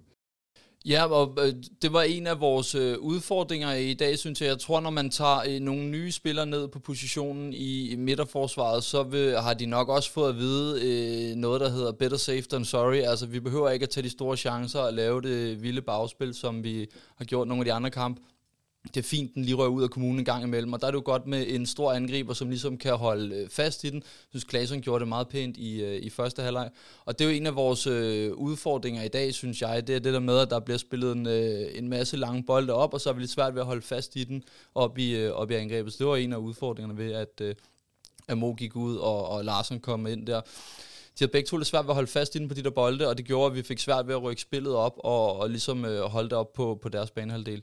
[0.85, 4.49] Ja, og øh, det var en af vores øh, udfordringer i dag, synes jeg.
[4.49, 9.03] Jeg tror, når man tager øh, nogle nye spillere ned på positionen i midterforsvaret, så
[9.03, 12.65] vil, har de nok også fået at vide øh, noget, der hedder better safe than
[12.65, 12.97] sorry.
[12.97, 16.65] Altså, vi behøver ikke at tage de store chancer og lave det vilde bagspil, som
[16.65, 18.21] vi har gjort nogle af de andre kampe
[18.85, 20.91] det er fint, den lige rører ud af kommunen en gang imellem, og der er
[20.91, 23.97] det jo godt med en stor angriber, som ligesom kan holde øh, fast i den.
[23.97, 26.71] Jeg synes, Klaasson gjorde det meget pænt i, øh, i første halvleg.
[27.05, 29.87] Og det er jo en af vores øh, udfordringer i dag, synes jeg.
[29.87, 32.73] Det er det der med, at der bliver spillet en, øh, en masse lange bolde
[32.73, 34.43] op, og så er vi lidt svært ved at holde fast i den
[34.75, 35.93] op i, øh, op i angrebet.
[35.93, 37.55] Så det var en af udfordringerne ved, at, øh,
[38.29, 40.41] at Mo gik ud, og, og Larsen kom ind der.
[40.41, 42.71] De havde begge to lidt svært ved at holde fast i den på de der
[42.71, 45.51] bolde, og det gjorde, at vi fik svært ved at rykke spillet op, og, og
[45.51, 47.63] ligesom øh, holde det op på, på deres banehalvdel.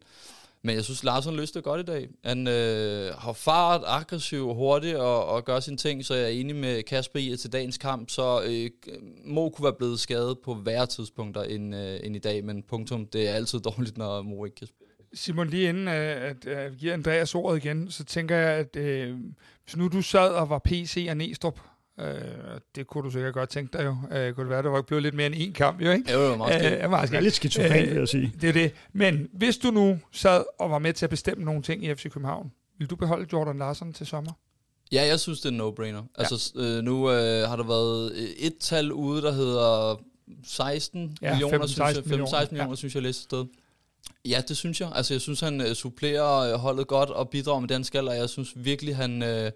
[0.68, 2.08] Men jeg synes, Larsen løste det godt i dag.
[2.24, 6.56] Han øh, har fart, aggressiv, hurtig og, og gør sine ting, så jeg er enig
[6.56, 8.70] med Kasper i, at til dagens kamp, så øh,
[9.26, 13.06] Mo kunne være blevet skadet på værre tidspunkter end, øh, end i dag, men punktum,
[13.06, 14.94] det er altid dårligt, når Mo ikke kan spille.
[15.14, 15.94] Simon, lige inden øh,
[16.30, 19.18] at, øh, at vi giver Andreas ordet igen, så tænker jeg, at øh,
[19.64, 21.60] hvis nu du sad og var PC og Næstrup,
[22.00, 22.16] Øh,
[22.76, 23.96] det kunne du sikkert godt tænke dig jo.
[24.18, 26.14] Øh, kunne det være, der var blevet lidt mere end én kamp, jo, ikke?
[26.14, 26.84] Jo, det var meget.
[26.84, 27.24] Øh, meget skægt.
[27.24, 28.34] lidt skizofren, øh, vil jeg sige.
[28.42, 28.72] Det er det.
[28.94, 32.04] Men hvis du nu sad og var med til at bestemme nogle ting i FC
[32.04, 34.32] København, vil du beholde Jordan Larsen til sommer?
[34.92, 36.04] Ja, jeg synes, det er en no-brainer.
[36.18, 36.24] Ja.
[36.24, 40.02] Altså, øh, nu øh, har der været et tal ude, der hedder
[40.44, 41.96] 16 ja, millioner, 15, synes jeg.
[41.96, 42.76] 15, millioner, 16 millioner, ja.
[42.76, 43.46] synes jeg, læste sted.
[44.26, 44.92] Ja, det synes jeg.
[44.96, 48.18] Altså, jeg synes, han uh, supplerer uh, holdet godt og bidrager med den skal, og
[48.18, 49.22] jeg synes virkelig, han...
[49.22, 49.52] Uh,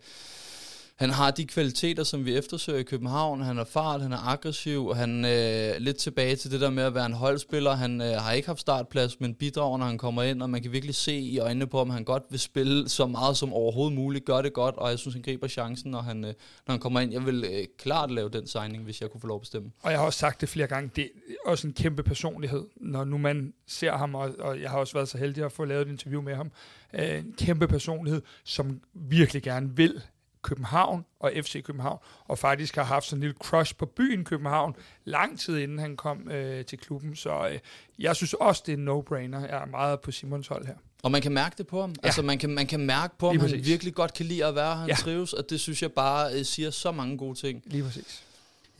[0.95, 3.41] han har de kvaliteter, som vi eftersøger i København.
[3.41, 6.69] Han er fart, han er aggressiv, og han er øh, lidt tilbage til det der
[6.69, 7.71] med at være en holdspiller.
[7.71, 10.71] Han øh, har ikke haft startplads, men bidrager, når han kommer ind, og man kan
[10.71, 14.25] virkelig se i øjnene på, om han godt vil spille så meget som overhovedet muligt.
[14.25, 16.33] Gør det godt, og jeg synes, han griber chancen, når han, øh,
[16.67, 17.11] når han kommer ind.
[17.11, 19.71] Jeg vil øh, klart lave den signing, hvis jeg kunne få lov at bestemme.
[19.81, 23.03] Og jeg har også sagt det flere gange, det er også en kæmpe personlighed, når
[23.03, 25.81] nu man ser ham, og, og jeg har også været så heldig at få lavet
[25.81, 26.51] et interview med ham.
[26.93, 30.01] Øh, en kæmpe personlighed, som virkelig gerne vil
[30.41, 34.75] København og FC København, og faktisk har haft sådan en lille crush på byen København,
[35.05, 37.15] lang tid inden han kom øh, til klubben.
[37.15, 37.59] Så øh,
[37.99, 39.39] jeg synes også, det er en no-brainer.
[39.39, 40.75] Jeg er meget på Simons hold her.
[41.03, 41.89] Og man kan mærke det på ham.
[41.89, 42.07] Ja.
[42.07, 44.75] Altså man kan, man kan mærke på, om han virkelig godt kan lide at være,
[44.75, 44.95] han ja.
[44.95, 47.61] trives, og det synes jeg bare øh, siger så mange gode ting.
[47.65, 48.23] Lige præcis.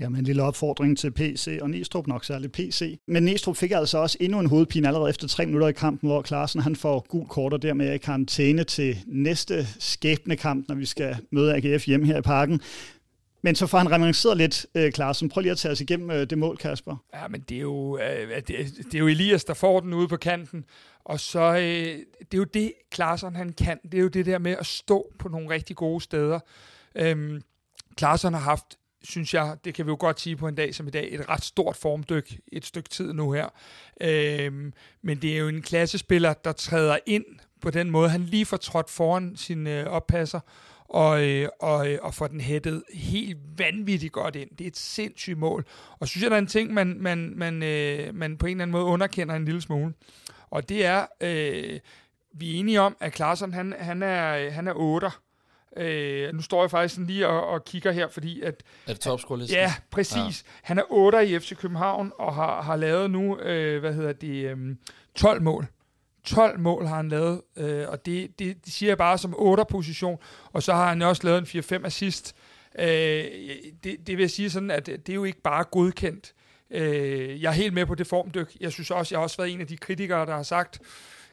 [0.02, 3.00] Jamen en lille opfordring til PC, og Næstrup nok særligt PC.
[3.08, 6.22] Men Næstrup fik altså også endnu en hovedpine allerede efter tre minutter i kampen, hvor
[6.22, 10.76] Klarsen han får gul kort og dermed er i karantæne til næste skæbne kamp, når
[10.76, 12.62] vi skal møde AGF hjemme her i parken.
[13.42, 14.92] Men så får han reminisceret lidt, øh,
[15.30, 16.96] Prøv lige at tage os igennem øh, det mål, Kasper.
[17.14, 20.08] Ja, men det er, jo, øh, det, det er jo Elias, der får den ude
[20.08, 20.66] på kanten.
[21.04, 23.80] Og så, øh, det er jo det, Klarsen han kan.
[23.84, 26.40] Det er jo det der med at stå på nogle rigtig gode steder.
[26.96, 27.42] Øhm,
[27.98, 30.88] Klaassen har haft synes jeg, det kan vi jo godt sige på en dag som
[30.88, 33.50] i dag, et ret stort formdyk et stykke tid nu her.
[34.02, 37.26] Øhm, men det er jo en klassespiller, der træder ind
[37.62, 38.10] på den måde.
[38.10, 40.40] Han lige får trådt foran sin øh, oppasser,
[40.90, 44.50] og, øh, og, øh, og får den hættet helt vanvittigt godt ind.
[44.50, 45.66] Det er et sindssygt mål.
[46.00, 48.62] Og synes jeg, der er en ting, man, man, man, øh, man på en eller
[48.62, 49.94] anden måde underkender en lille smule.
[50.50, 51.80] Og det er, øh,
[52.34, 55.08] vi er enige om, at Klaarsson, han, han, er, øh, han er 8.
[55.78, 58.64] Øh, nu står jeg faktisk lige og, og kigger her, fordi at...
[58.88, 60.16] Er det topscore Ja, præcis.
[60.16, 60.32] Ja.
[60.62, 64.58] Han er 8 i FC København, og har, har lavet nu, øh, hvad hedder det,
[64.58, 64.76] øh,
[65.16, 65.68] 12 mål.
[66.24, 69.66] 12 mål har han lavet, øh, og det, det, det siger jeg bare som 8
[69.70, 70.18] position,
[70.54, 72.36] og så har han også lavet en 4-5 assist.
[72.80, 76.34] Øh, det, det vil jeg sige sådan, at det er jo ikke bare godkendt.
[76.72, 78.58] Øh, jeg er helt med på det formdyk.
[78.60, 80.80] Jeg synes også, jeg har også været en af de kritikere, der har sagt,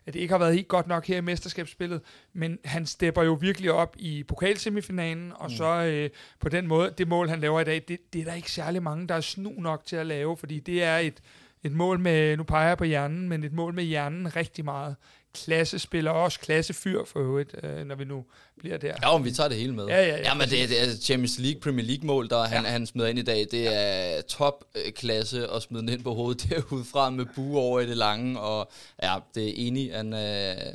[0.09, 2.01] at det ikke har været helt godt nok her i mesterskabsspillet,
[2.33, 5.57] men han stepper jo virkelig op i pokalsemifinalen, og mm.
[5.57, 8.35] så øh, på den måde, det mål, han laver i dag, det, det er der
[8.35, 11.21] ikke særlig mange, der er snu nok til at lave, fordi det er et,
[11.63, 14.97] et mål med, nu peger jeg på hjernen, men et mål med hjernen rigtig meget
[15.45, 18.25] klassespiller, også klassefyr for øvrigt, øh, når vi nu
[18.59, 18.95] bliver der.
[19.03, 19.87] Ja, om vi tager det hele med.
[19.87, 20.19] Ja, ja, ja.
[20.19, 22.45] ja men det, det er Champions League, Premier League mål, der ja.
[22.45, 23.47] han, han smider ind i dag.
[23.51, 27.97] Det er topklasse at smide den ind på hovedet derudfra med bue over i det
[27.97, 28.71] lange, og
[29.03, 29.95] ja, det er enig.
[29.95, 30.75] Han, øh,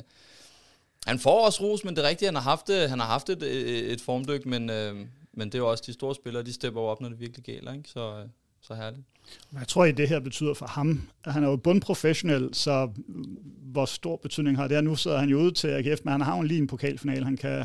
[1.06, 3.28] han får også ros, men det er rigtigt, han har haft, det, han har haft
[3.30, 3.42] et,
[3.92, 4.96] et formdyk, men, øh,
[5.32, 7.72] men det er jo også de store spillere, de stepper op, når det virkelig gælder,
[7.72, 7.88] ikke?
[7.88, 8.26] Så, øh,
[8.60, 9.02] så herligt.
[9.52, 12.90] Jeg tror, at det her betyder for ham, han er jo bundprofessionel, så
[13.72, 14.84] hvor stor betydning har det?
[14.84, 17.36] Nu sidder han jo ude til AGF, men han har jo lige en pokalfinale, han
[17.36, 17.64] kan...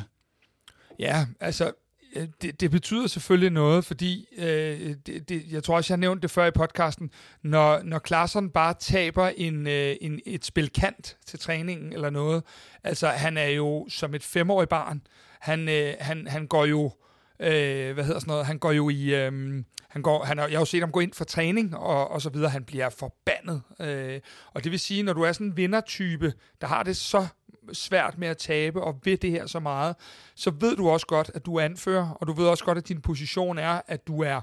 [1.00, 1.72] Ja, altså,
[2.16, 6.00] øh, det, det betyder selvfølgelig noget, fordi øh, det, det, jeg tror også, jeg har
[6.00, 7.10] nævnt det før i podcasten,
[7.44, 12.44] når, når Klaarsson bare taber en, øh, en, et spil kant til træningen eller noget,
[12.84, 15.02] altså han er jo som et femårig barn,
[15.40, 16.92] han, øh, han, han går jo,
[17.40, 20.58] øh, hvad hedder sådan noget, han går jo i, øh, han går, han har, jeg
[20.58, 23.62] har jo set ham gå ind for træning og, og så videre, han bliver forbandet,
[23.80, 24.20] øh,
[24.54, 27.28] og det vil sige, når du er sådan en vindertype, der har det så
[27.74, 29.96] svært med at tabe og ved det her så meget,
[30.36, 32.88] så ved du også godt, at du er anfører, og du ved også godt, at
[32.88, 34.42] din position er, at du er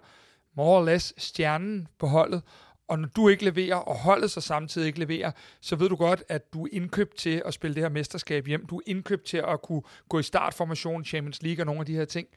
[0.57, 2.43] more or less stjernen på holdet,
[2.89, 5.31] og når du ikke leverer, og holdet så samtidig ikke leverer,
[5.61, 8.67] så ved du godt, at du er indkøbt til at spille det her mesterskab hjem.
[8.67, 11.95] Du er indkøbt til at kunne gå i startformation, Champions League og nogle af de
[11.95, 12.29] her ting.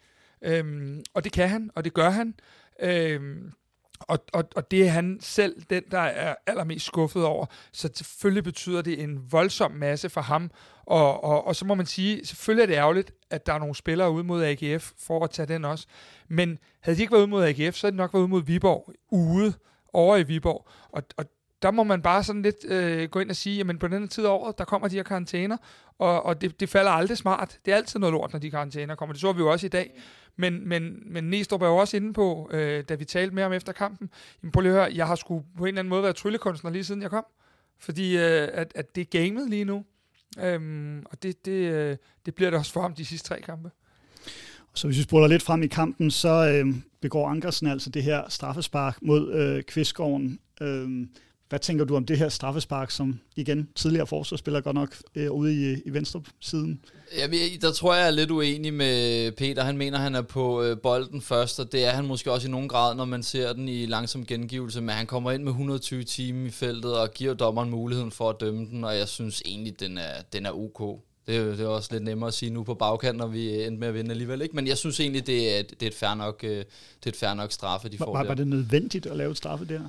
[0.41, 2.35] Øhm, og det kan han, og det gør han.
[2.81, 3.51] Øhm,
[3.99, 7.45] og, og, og det er han selv, den der er allermest skuffet over.
[7.71, 10.51] Så selvfølgelig betyder det en voldsom masse for ham.
[10.85, 13.75] Og, og, og så må man sige, selvfølgelig er det ærgerligt, at der er nogle
[13.75, 15.87] spillere ude mod AGF for at tage den også.
[16.27, 18.43] Men havde de ikke været ude mod AGF, så havde de nok været ude mod
[18.43, 19.53] Viborg ude
[19.93, 20.67] over i Viborg.
[20.89, 21.25] Og, og
[21.61, 24.25] der må man bare sådan lidt øh, gå ind og sige, at på den tid
[24.25, 25.57] af året, der kommer de her karantæner,
[25.99, 27.59] og, og det, det falder aldrig smart.
[27.65, 29.13] Det er altid noget lort, når de karantæner kommer.
[29.13, 29.99] Det så vi jo også i dag.
[30.39, 33.53] Men, men, men Næstrup er jo også inde på, øh, da vi talte med ham
[33.53, 34.09] efter kampen,
[34.43, 36.71] jamen prøv lige at høre, jeg har sgu på en eller anden måde været tryllekunstner
[36.71, 37.25] lige siden jeg kom.
[37.79, 39.85] Fordi øh, at, at det er gamet lige nu.
[40.43, 43.71] Øhm, og det, det, øh, det bliver det også for ham de sidste tre kampe.
[44.73, 48.29] Så hvis vi spoler lidt frem i kampen, så øh, begår Ankersen altså det her
[48.29, 50.39] straffespark mod øh, Kvistgården.
[50.61, 51.07] Øh,
[51.49, 55.53] hvad tænker du om det her straffespark, som igen tidligere forsvarsspiller godt nok øh, ude
[55.53, 56.81] i, i venstre siden?
[57.17, 59.63] Jamen, der tror jeg, jeg er lidt uenig med Peter.
[59.63, 62.51] Han mener, han er på øh, bolden først, og det er han måske også i
[62.51, 64.81] nogen grad, når man ser den i langsom gengivelse.
[64.81, 68.35] Men han kommer ind med 120 timer i feltet og giver dommeren muligheden for at
[68.39, 70.99] dømme den, og jeg synes egentlig, den er, den er ok.
[71.27, 73.79] Det er, det er også lidt nemmere at sige nu på bagkant, når vi endte
[73.79, 74.41] med at vinde alligevel.
[74.41, 74.55] Ikke?
[74.55, 76.65] Men jeg synes egentlig, det er, det er et fair nok, øh, det
[77.05, 78.27] er et fair nok straffe, de får var, der.
[78.27, 79.79] Var det nødvendigt at lave et straffe der?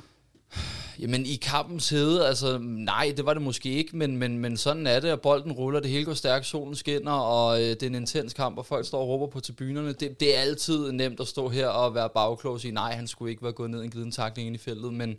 [0.99, 4.87] Jamen i kampens hede, altså nej, det var det måske ikke, men, men, men sådan
[4.87, 7.87] er det, og bolden ruller, det hele går stærkt, solen skinner, og øh, det er
[7.87, 9.93] en intens kamp, og folk står og råber på tribunerne.
[9.93, 13.07] Det, det er altid nemt at stå her og være bagklog og sige, nej, han
[13.07, 15.19] skulle ikke være gået ned en givet en takling ind i feltet, men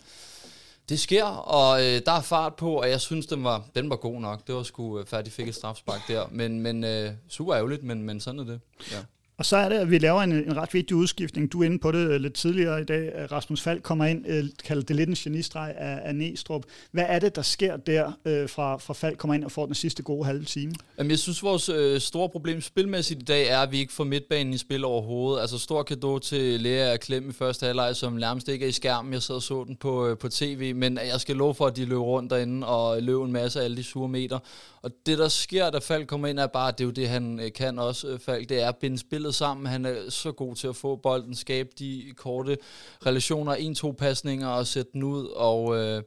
[0.90, 3.96] det sker, og øh, der er fart på, og jeg synes, den var, den var
[3.96, 4.48] god nok.
[4.48, 8.04] Det var sgu øh, færdig, fik et strafspark der, men, men øh, super ærgerligt, men,
[8.04, 8.60] men sådan er det.
[8.92, 8.98] Ja.
[9.38, 11.52] Og så er det, at vi laver en, en ret vigtig udskiftning.
[11.52, 13.12] Du er inde på det øh, lidt tidligere i dag.
[13.16, 16.64] Øh, Rasmus Falk kommer ind, øh, kalder det lidt en genistreg af, af Næstrup.
[16.92, 19.76] Hvad er det, der sker der, øh, fra, fra Falk kommer ind og får den
[19.76, 20.74] sidste gode halve time?
[20.98, 24.04] Jamen, jeg synes, vores øh, store problem spilmæssigt i dag er, at vi ikke får
[24.04, 25.42] midtbanen i spil overhovedet.
[25.42, 28.72] Altså, stor kado til Lea og Klem i første halvleg, som nærmest ikke er i
[28.72, 29.14] skærmen.
[29.14, 31.76] Jeg sad og så den på, øh, på tv, men jeg skal love for, at
[31.76, 34.40] de løb rundt derinde og løb en masse af alle de sure meter.
[34.84, 37.40] Og det, der sker, da Falk kommer ind, er bare, det er jo det, han
[37.40, 39.66] øh, kan også, øh, Falk, det er at binde spillet sammen.
[39.66, 42.58] Han er så god til at få bolden, skabe de korte
[43.06, 45.26] relationer, en-to pasninger og sætte den ud.
[45.26, 46.04] Og øh,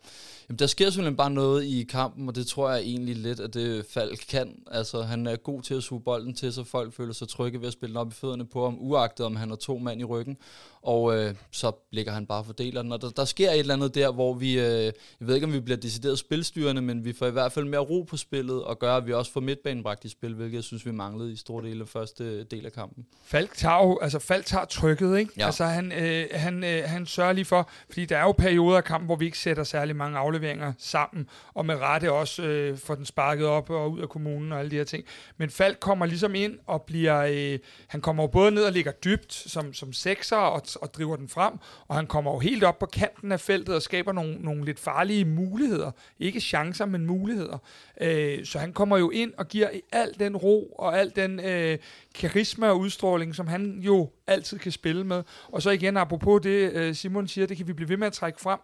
[0.49, 3.55] jamen, der sker simpelthen bare noget i kampen, og det tror jeg egentlig lidt, at
[3.55, 4.63] det Falk kan.
[4.71, 7.67] Altså, han er god til at suge bolden til, så folk føler sig trygge ved
[7.67, 10.05] at spille den op i fødderne på ham, uagtet om han har to mand i
[10.05, 10.37] ryggen.
[10.83, 12.93] Og øh, så ligger han bare for den.
[12.93, 15.53] Og der, der sker et eller andet der, hvor vi, øh, jeg ved ikke, om
[15.53, 18.79] vi bliver decideret spilstyrende, men vi får i hvert fald mere ro på spillet, og
[18.79, 21.37] gør, at vi også får midtbanen bragt i spil, hvilket jeg synes, vi manglede i
[21.37, 23.07] store dele af første del af kampen.
[23.25, 25.33] Falk tager jo, altså Falk tager trykket, ikke?
[25.37, 25.47] Ja.
[25.47, 28.85] Altså han, øh, han, øh, han sørger lige for, fordi der er jo perioder af
[28.85, 32.95] kampen, hvor vi ikke sætter særlig mange afleveringer sammen, og med rette også øh, får
[32.95, 35.05] den sparket op og ud af kommunen og alle de her ting.
[35.37, 38.93] Men Falk kommer ligesom ind og bliver, øh, han kommer jo både ned og ligger
[38.93, 41.53] dybt som, som sekser og, og driver den frem,
[41.89, 44.81] og han kommer jo helt op på kanten af feltet og skaber nogle, nogle lidt
[44.81, 45.91] farlige muligheder.
[46.19, 47.59] Ikke chancer, men muligheder.
[48.01, 51.79] Øh, så han kommer jo ind og giver al den ro og al den øh,
[52.15, 55.23] karisma og udstråling, som han jo altid kan spille med.
[55.49, 58.13] Og så igen, apropos det, øh, Simon siger, det kan vi blive ved med at
[58.13, 58.59] trække frem.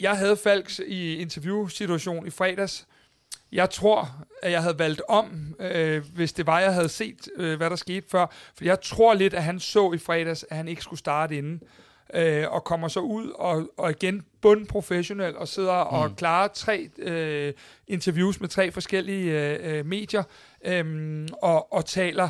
[0.00, 2.86] Jeg havde Falks i interviewsituation i fredags.
[3.52, 7.56] Jeg tror, at jeg havde valgt om, øh, hvis det var, jeg havde set, øh,
[7.56, 8.26] hvad der skete før.
[8.54, 11.62] For jeg tror lidt, at han så i fredags, at han ikke skulle starte inden.
[12.14, 15.96] Øh, og kommer så ud og, og igen bundprofessionel og sidder mm.
[15.96, 17.52] og klarer tre øh,
[17.86, 20.22] interviews med tre forskellige øh, medier
[20.64, 22.28] øh, og, og taler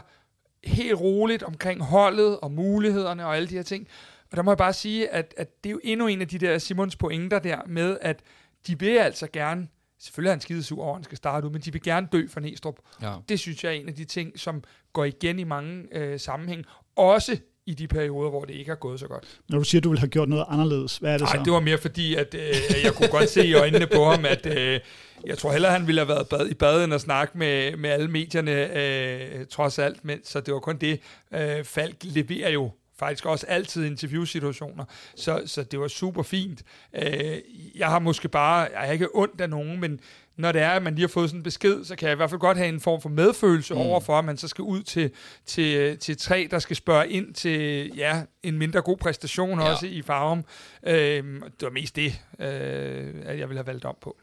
[0.65, 3.89] helt roligt omkring holdet og mulighederne og alle de her ting.
[4.31, 6.39] Og der må jeg bare sige, at, at det er jo endnu en af de
[6.39, 8.21] der Simons pointer der med, at
[8.67, 11.61] de vil altså gerne Selvfølgelig er han skidesur over, at han skal starte ud, men
[11.61, 12.79] de vil gerne dø for Næstrup.
[13.03, 13.13] Ja.
[13.29, 14.63] Det synes jeg er en af de ting, som
[14.93, 16.65] går igen i mange øh, sammenhæng.
[16.97, 19.41] Også i de perioder, hvor det ikke har gået så godt.
[19.49, 21.43] Når du siger, at du ville have gjort noget anderledes, hvad er det Nej, så?
[21.45, 24.47] det var mere fordi, at øh, jeg kunne godt se i øjnene på ham, at
[24.47, 24.81] øh,
[25.27, 27.91] jeg tror hellere, han ville have været bad, i badet end at snakke med, med
[27.91, 30.05] alle medierne, øh, trods alt.
[30.05, 31.01] Men, så det var kun det.
[31.35, 34.85] Øh, Falk leverer jo faktisk også altid interviewsituationer,
[35.17, 36.63] så, så det var super fint.
[36.95, 37.39] Øh,
[37.75, 40.01] jeg har måske bare, jeg har ikke ondt af nogen, men
[40.37, 42.17] når det er, at man lige har fået sådan en besked, så kan jeg i
[42.17, 43.81] hvert fald godt have en form for medfølelse mm.
[43.81, 45.11] over for, at man så skal ud til,
[45.47, 49.71] til, til tre, der skal spørge ind til ja, en mindre god præstation ja.
[49.71, 50.45] også i farven.
[50.87, 54.17] Øh, det var mest det, øh, at jeg ville have valgt om på.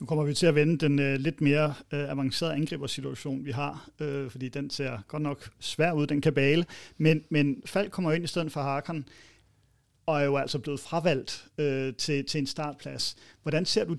[0.00, 3.88] Nu kommer vi til at vende den øh, lidt mere øh, avancerede angribersituation, vi har,
[4.00, 6.66] øh, fordi den ser godt nok svær ud, den kabale.
[6.98, 9.04] Men, men Falk kommer ind i stedet for Harkon,
[10.06, 13.16] og er jo altså blevet fravalgt øh, til, til en startplads.
[13.42, 13.96] Hvordan ser du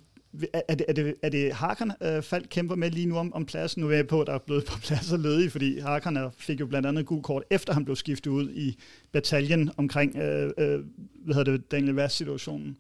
[0.54, 3.46] er det, er det, er det Harkon, øh, Falk kæmper med lige nu om, om
[3.46, 3.82] pladsen?
[3.82, 6.66] Nu er jeg på, at der er blevet på pladser ledige, fordi Harkon fik jo
[6.66, 8.78] blandt andet gul kort, efter han blev skiftet ud i
[9.12, 10.80] bataljen omkring øh, øh,
[11.26, 12.78] hvad hedder det, Daniel Vass-situationen.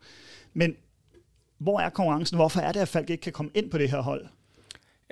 [0.54, 0.76] Men
[1.62, 2.38] hvor er konkurrencen?
[2.38, 4.26] Hvorfor er det, at Falk ikke kan komme ind på det her hold?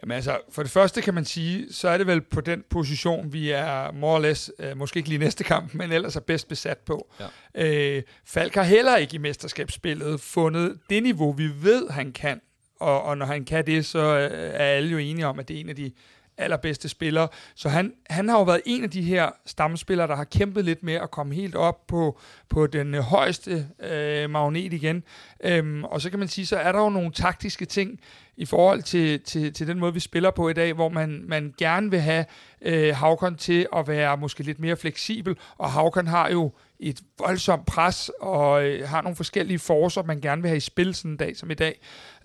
[0.02, 3.34] Jamen altså, for det første kan man sige, så er det vel på den position,
[3.34, 6.48] vi er more or less, øh, måske ikke lige næste kamp, men ellers er bedst
[6.48, 7.12] besat på.
[7.56, 7.96] Ja.
[7.96, 12.42] Øh, Falk har heller ikke i mesterskabsspillet fundet det niveau, vi ved, han kan.
[12.80, 15.56] Og, og når han kan det, så øh, er alle jo enige om, at det
[15.56, 15.92] er en af de
[16.40, 17.28] allerbedste spiller.
[17.56, 20.84] Så han, han har jo været en af de her stamspillere, der har kæmpet lidt
[20.84, 25.04] med at komme helt op på, på den øh, højeste øh, magnet igen.
[25.44, 28.00] Øhm, og så kan man sige, så er der jo nogle taktiske ting
[28.38, 31.54] i forhold til, til, til den måde, vi spiller på i dag, hvor man, man
[31.58, 32.26] gerne vil have
[32.62, 37.66] øh, Havkon til at være måske lidt mere fleksibel, og Havkon har jo et voldsomt
[37.66, 41.18] pres, og øh, har nogle forskellige forser, man gerne vil have i spil sådan en
[41.18, 41.80] dag som i dag.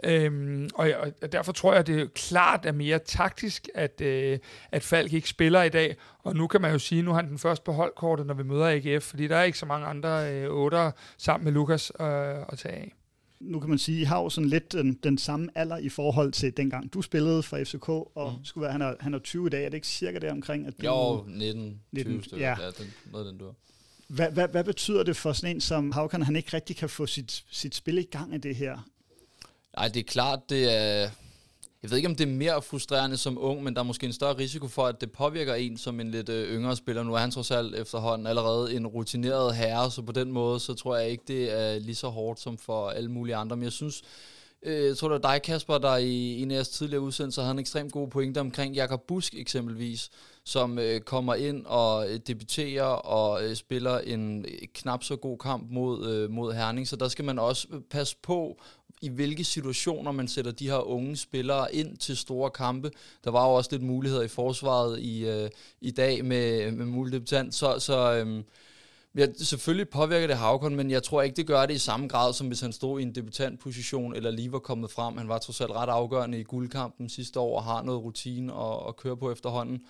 [0.06, 0.90] Øhm, og,
[1.22, 4.38] og derfor tror jeg, at det er klart er mere taktisk, at, øh,
[4.72, 5.96] at Falk ikke spiller i dag.
[6.18, 8.34] Og nu kan man jo sige, at nu har han den første på holdkortet, når
[8.34, 11.92] vi møder AGF, fordi der er ikke så mange andre øh, otter sammen med Lukas
[12.00, 12.06] øh,
[12.48, 12.92] at tage af
[13.40, 16.32] nu kan man sige, I har jo sådan lidt den, den samme alder i forhold
[16.32, 18.44] til dengang du spillede for FCK, og mm.
[18.44, 20.66] skulle være, han, er, han er 20 i dag, er det ikke cirka det omkring?
[20.66, 22.56] At du, jo, 19, 19 20 stykker, ja.
[22.60, 23.52] ja den, noget den du
[24.08, 27.06] hvad, hvad, hvad betyder det for sådan en som Havkan, han ikke rigtig kan få
[27.06, 28.78] sit, sit spil i gang i det her?
[29.76, 31.10] Nej, det er klart, det er...
[31.82, 34.12] Jeg ved ikke, om det er mere frustrerende som ung, men der er måske en
[34.12, 37.02] større risiko for, at det påvirker en som en lidt øh, yngre spiller.
[37.02, 40.74] Nu er han trods alt efterhånden allerede en rutineret herre, så på den måde, så
[40.74, 43.56] tror jeg ikke, det er lige så hårdt som for alle mulige andre.
[43.56, 44.02] Men jeg synes,
[44.62, 47.52] øh, jeg tror, det var dig, Kasper, der i en af jeres tidligere udsendelser havde
[47.52, 50.10] en ekstremt god pointe omkring Jakob Busk eksempelvis,
[50.44, 55.38] som øh, kommer ind og øh, debuterer og øh, spiller en øh, knap så god
[55.38, 56.88] kamp mod, øh, mod Herning.
[56.88, 58.60] Så der skal man også øh, passe på,
[59.02, 62.90] i hvilke situationer man sætter de her unge spillere ind til store kampe.
[63.24, 67.12] Der var jo også lidt muligheder i forsvaret i, øh, i dag med, med mulig
[67.12, 68.44] debutant, så, så øh,
[69.16, 72.32] Ja, selvfølgelig påvirker det Havkon, men jeg tror ikke, det gør det i samme grad,
[72.32, 75.16] som hvis han stod i en debutantposition, eller lige var kommet frem.
[75.16, 78.88] Han var trods alt ret afgørende i guldkampen sidste år, og har noget rutine at,
[78.88, 79.80] at køre på efterhånden.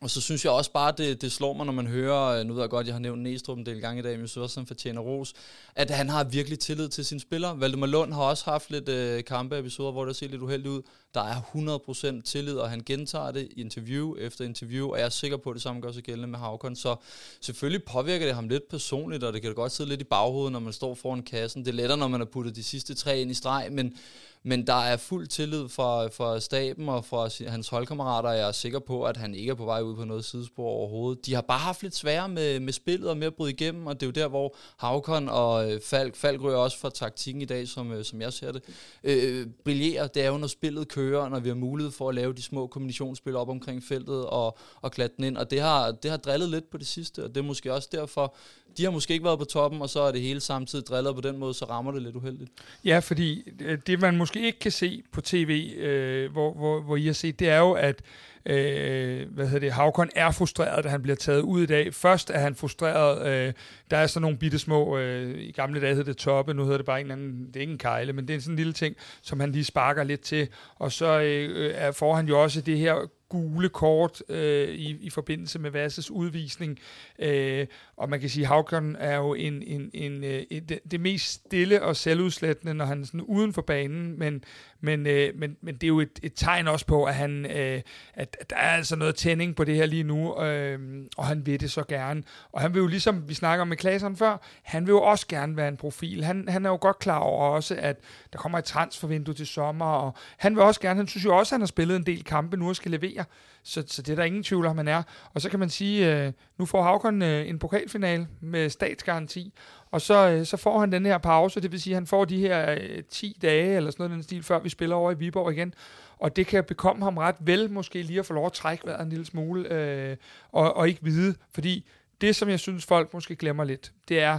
[0.00, 2.52] Og så synes jeg også bare, det, det slår mig, når man hører, øh, nu
[2.52, 4.42] ved jeg godt, jeg har nævnt Næstrup en del gange i dag, men jeg synes
[4.42, 5.32] også, han fortjener ros,
[5.74, 7.60] at han har virkelig tillid til sine spillere.
[7.60, 10.82] Valdemar Lund har også haft lidt øh, kampeepisoder, hvor det ser lidt uheldigt ud.
[11.14, 15.36] Der er 100% tillid, og han gentager det interview efter interview, og jeg er sikker
[15.36, 16.76] på, at det samme gør sig gældende med Havkon.
[16.76, 16.96] Så
[17.40, 20.52] selvfølgelig påvirker det ham lidt personligt, og det kan da godt sidde lidt i baghovedet,
[20.52, 21.64] når man står foran kassen.
[21.64, 23.96] Det er lettere, når man har puttet de sidste tre ind i streg, men
[24.42, 28.78] men der er fuld tillid fra, fra staben og fra hans holdkammerater, jeg er sikker
[28.78, 31.26] på, at han ikke er på vej ud på noget sidespor overhovedet.
[31.26, 34.00] De har bare haft lidt svære med, med spillet og med at bryde igennem, og
[34.00, 37.44] det er jo der, hvor Havkon og øh, Falk, Falk rører også fra taktikken i
[37.44, 38.62] dag, som, øh, som jeg ser det,
[39.04, 40.06] øh, brillerer.
[40.06, 42.66] Det er jo, når spillet kører, når vi har mulighed for at lave de små
[42.66, 46.48] kombinationsspil op omkring feltet og, og klatte den ind, og det har, det har drillet
[46.48, 48.34] lidt på det sidste, og det er måske også derfor,
[48.78, 51.20] de har måske ikke været på toppen, og så er det hele samtidig drillet på
[51.20, 52.50] den måde, så rammer det lidt uheldigt.
[52.84, 56.96] Ja, fordi øh, det man måske ikke kan se på tv, øh, hvor, hvor, hvor
[56.96, 58.02] I har set, det er jo, at
[58.46, 61.94] øh, hvad hedder det, Havkon er frustreret, da han bliver taget ud i dag.
[61.94, 63.52] Først er han frustreret, øh,
[63.90, 66.76] der er sådan nogle bitte små, øh, i gamle dage hed det toppe, nu hedder
[66.76, 68.72] det bare en anden, det er ikke en kejle, men det er sådan en lille
[68.72, 70.48] ting, som han lige sparker lidt til.
[70.76, 72.94] Og så øh, øh får han jo også det her
[73.30, 76.78] gule kort øh, i, i forbindelse med Vasses udvisning.
[77.18, 77.66] Øh,
[77.96, 80.78] og man kan sige, at Havkon er jo en, en, en, øh, en, øh, det,
[80.90, 84.44] det mest stille og selvudslættende, når han er sådan uden for banen, men,
[84.80, 87.82] men, øh, men, men det er jo et, et tegn også på, at, han, øh,
[88.14, 90.78] at, at der er altså noget tænding på det her lige nu, øh,
[91.16, 92.22] og han vil det så gerne.
[92.52, 95.56] Og han vil jo ligesom, vi snakker med Klaseren før, han vil jo også gerne
[95.56, 96.24] være en profil.
[96.24, 97.96] Han, han er jo godt klar over også, at
[98.32, 101.54] der kommer et transfervindue til sommer, og han vil også gerne, han synes jo også,
[101.54, 103.50] at han har spillet en del kampe nu og skal levere senior.
[103.62, 105.02] Så, så det er der ingen tvivl om, han er.
[105.34, 109.52] Og så kan man sige, øh, nu får Havkon øh, en pokalfinal med statsgaranti,
[109.90, 112.24] og så, øh, så får han den her pause, det vil sige, at han får
[112.24, 115.18] de her øh, 10 dage, eller sådan noget den stil, før vi spiller over i
[115.18, 115.74] Viborg igen.
[116.18, 119.02] Og det kan bekomme ham ret vel, måske lige at få lov at trække vejret
[119.02, 120.16] en lille smule, øh,
[120.52, 121.34] og, og ikke vide.
[121.54, 121.88] Fordi
[122.20, 124.38] det, som jeg synes, folk måske glemmer lidt, det er,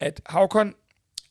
[0.00, 0.74] at Havkon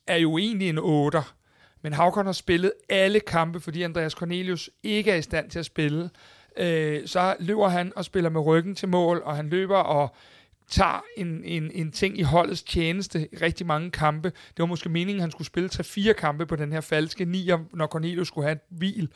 [0.08, 1.34] er jo egentlig en 8'er,
[1.82, 5.66] men Havkon har spillet alle kampe, fordi Andreas Cornelius ikke er i stand til at
[5.66, 6.10] spille.
[6.58, 10.16] Øh, så løber han og spiller med ryggen til mål, og han løber og
[10.70, 14.30] tager en, en, en ting i holdets tjeneste i rigtig mange kampe.
[14.30, 17.60] Det var måske meningen, at han skulle spille 3-4 kampe på den her falske nier,
[17.74, 19.10] når Cornelius skulle have et hvil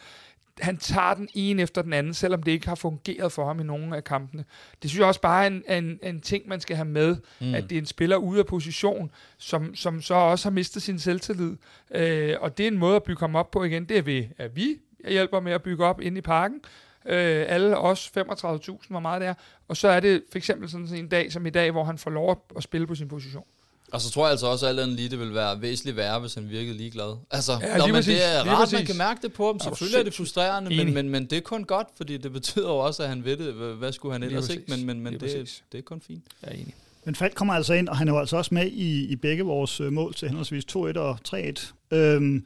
[0.62, 3.64] han tager den ene efter den anden, selvom det ikke har fungeret for ham i
[3.64, 4.46] nogen af kampene.
[4.82, 7.56] Det synes jeg også bare er en, en, en ting, man skal have med, mm.
[7.56, 11.00] at det er en spiller ude af position, som, som så også har mistet sin
[11.00, 11.56] selvtillid.
[11.92, 13.86] Øh, og det er en måde at bygge ham op på igen.
[13.86, 14.78] Det er ved, at vi
[15.10, 16.62] hjælper med at bygge op ind i parken.
[17.06, 19.34] Øh, alle os 35.000, hvor meget det er.
[19.68, 22.12] Og så er det for eksempel sådan en dag som i dag, hvor han får
[22.12, 23.44] lov at spille på sin position.
[23.92, 26.34] Og så tror jeg altså også, at alt lige det vil være væsentligt værre, hvis
[26.34, 27.18] han virkede ligeglad.
[27.32, 28.74] Altså, ja, når man, det er rart, præcis.
[28.74, 29.60] man kan mærke det på ham.
[29.60, 32.78] Selvfølgelig er det frustrerende, men, men, men det er kun godt, fordi det betyder jo
[32.78, 33.54] også, at han ved det.
[33.54, 34.64] Hvad skulle han ellers ikke?
[34.68, 36.24] Men, men, men det, det, det er kun fint.
[36.42, 36.76] Jeg er enig.
[37.06, 39.44] Men Falk kommer altså ind, og han er jo altså også med i, i begge
[39.44, 41.74] vores øh, mål til henholdsvis 2-1 og 3-1.
[41.92, 42.46] Øhm,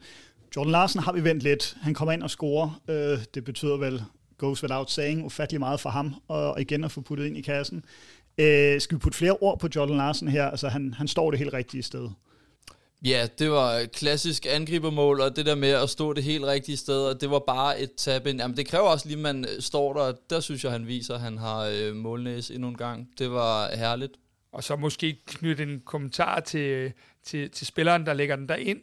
[0.56, 1.76] Jordan Larsen har vi vendt lidt.
[1.82, 2.80] Han kommer ind og scorer.
[2.88, 4.02] Øh, det betyder vel,
[4.44, 7.84] goes without saying, ufattelig meget for ham, og igen at få puttet ind i kassen.
[8.38, 10.44] Øh, skal vi putte flere ord på Jordan Larsen her?
[10.44, 12.08] Altså, han, han står det helt rigtige sted.
[13.04, 16.76] Ja, det var et klassisk angribermål, og det der med at stå det helt rigtige
[16.76, 18.40] sted, og det var bare et tab ind.
[18.40, 21.20] Jamen, det kræver også lige, at man står der, der synes jeg, han viser, at
[21.20, 23.08] han har øh, målnæs endnu en gang.
[23.18, 24.12] Det var herligt.
[24.52, 26.92] Og så måske knytte en kommentar til,
[27.24, 28.80] til, til spilleren, der lægger den der ind.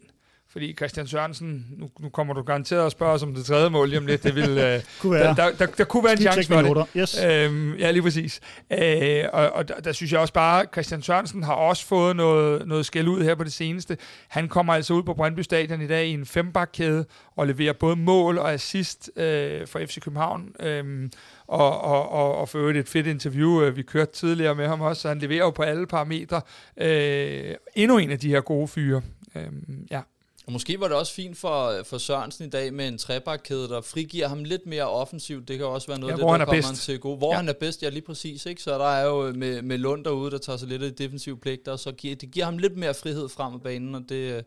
[0.51, 3.89] Fordi Christian Sørensen, nu, nu kommer du garanteret at spørge os om det tredje mål
[3.89, 4.23] lige om lidt.
[4.23, 5.23] Det vil, øh, kunne være.
[5.23, 6.87] Der, der, der, der kunne være en chance for det.
[6.97, 7.23] Yes.
[7.23, 8.39] Øhm, ja, lige præcis.
[8.71, 12.67] Øh, og og der, der synes jeg også bare, Christian Sørensen har også fået noget,
[12.67, 13.97] noget skæld ud her på det seneste.
[14.27, 17.95] Han kommer altså ud på Brøndby Stadion i dag i en fembakkæde og leverer både
[17.95, 20.49] mål og assist øh, for FC København.
[20.59, 21.09] Øh,
[21.47, 24.81] og, og, og, og for øvrigt et fedt interview, øh, vi kørte tidligere med ham
[24.81, 26.41] også, så han leverer jo på alle parametre.
[26.77, 29.01] Øh, endnu en af de her gode fyre.
[29.35, 29.43] Øh,
[29.91, 30.01] ja.
[30.45, 33.81] Og måske var det også fint for, for Sørensen i dag med en trebakkæde, der
[33.81, 35.47] frigiver ham lidt mere offensivt.
[35.47, 36.67] Det kan også være noget ja, af det, der kommer bedst.
[36.67, 37.17] han til gode.
[37.17, 37.37] Hvor ja.
[37.37, 38.45] han er bedst, ja lige præcis.
[38.45, 38.63] Ikke?
[38.63, 41.37] Så der er jo med, med Lund derude, der tager sig lidt af de defensive
[41.37, 44.45] pligter, så giver, det giver ham lidt mere frihed frem af banen, og det,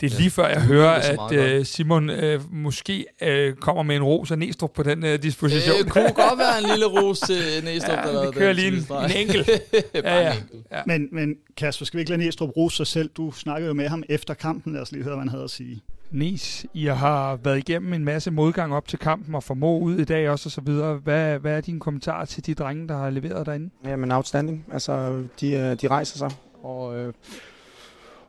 [0.00, 4.02] det er lige før, jeg hører, at uh, Simon uh, måske uh, kommer med en
[4.02, 5.78] ros af Næstrup på den uh, disposition.
[5.78, 8.74] Det kunne godt være en lille ros til Næstrup, ja, der vi kører lige en,
[8.74, 9.48] en enkelt.
[9.94, 10.32] ja, ja.
[10.32, 10.66] enkelt.
[10.72, 10.80] Ja.
[10.86, 13.10] Men, men Kasper, skal vi ikke lade Næstrup rose sig selv?
[13.16, 14.72] Du snakkede jo med ham efter kampen.
[14.72, 15.82] Lad os lige høre, hvad han havde at sige.
[16.10, 20.04] Nis, I har været igennem en masse modgang op til kampen og formå ud i
[20.04, 20.94] dag også og så videre.
[20.94, 23.70] Hvad, hvad er din kommentar til de drenge, der har leveret derinde?
[23.84, 24.64] Jamen outstanding.
[24.72, 26.30] Altså, de, de rejser sig,
[26.62, 27.12] og øh,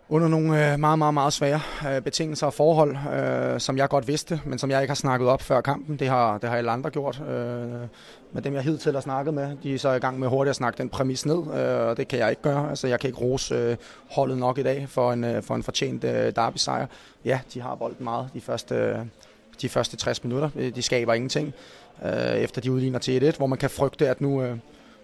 [0.10, 4.08] under nogle øh, meget, meget, meget svære øh, betingelser og forhold, øh, som jeg godt
[4.08, 6.00] vidste, men som jeg ikke har snakket op før kampen.
[6.00, 7.22] Det har, det har alle andre gjort.
[7.22, 7.88] Øh,
[8.32, 10.56] med dem, jeg hidtil har snakket med, de er så i gang med hurtigt at
[10.56, 12.70] snakke den præmis ned, øh, og det kan jeg ikke gøre.
[12.70, 13.78] Altså, jeg kan ikke rose øh,
[14.12, 16.88] holdet nok i dag for en, øh, for en fortjent øh, derby-sejr.
[17.26, 18.98] Ja, de har bolden meget de første, øh,
[19.62, 20.50] de første 60 minutter.
[20.56, 21.54] Øh, de skaber ingenting.
[22.06, 24.58] Øh, efter de udligner til 1-1, hvor man kan frygte, at nu, øh,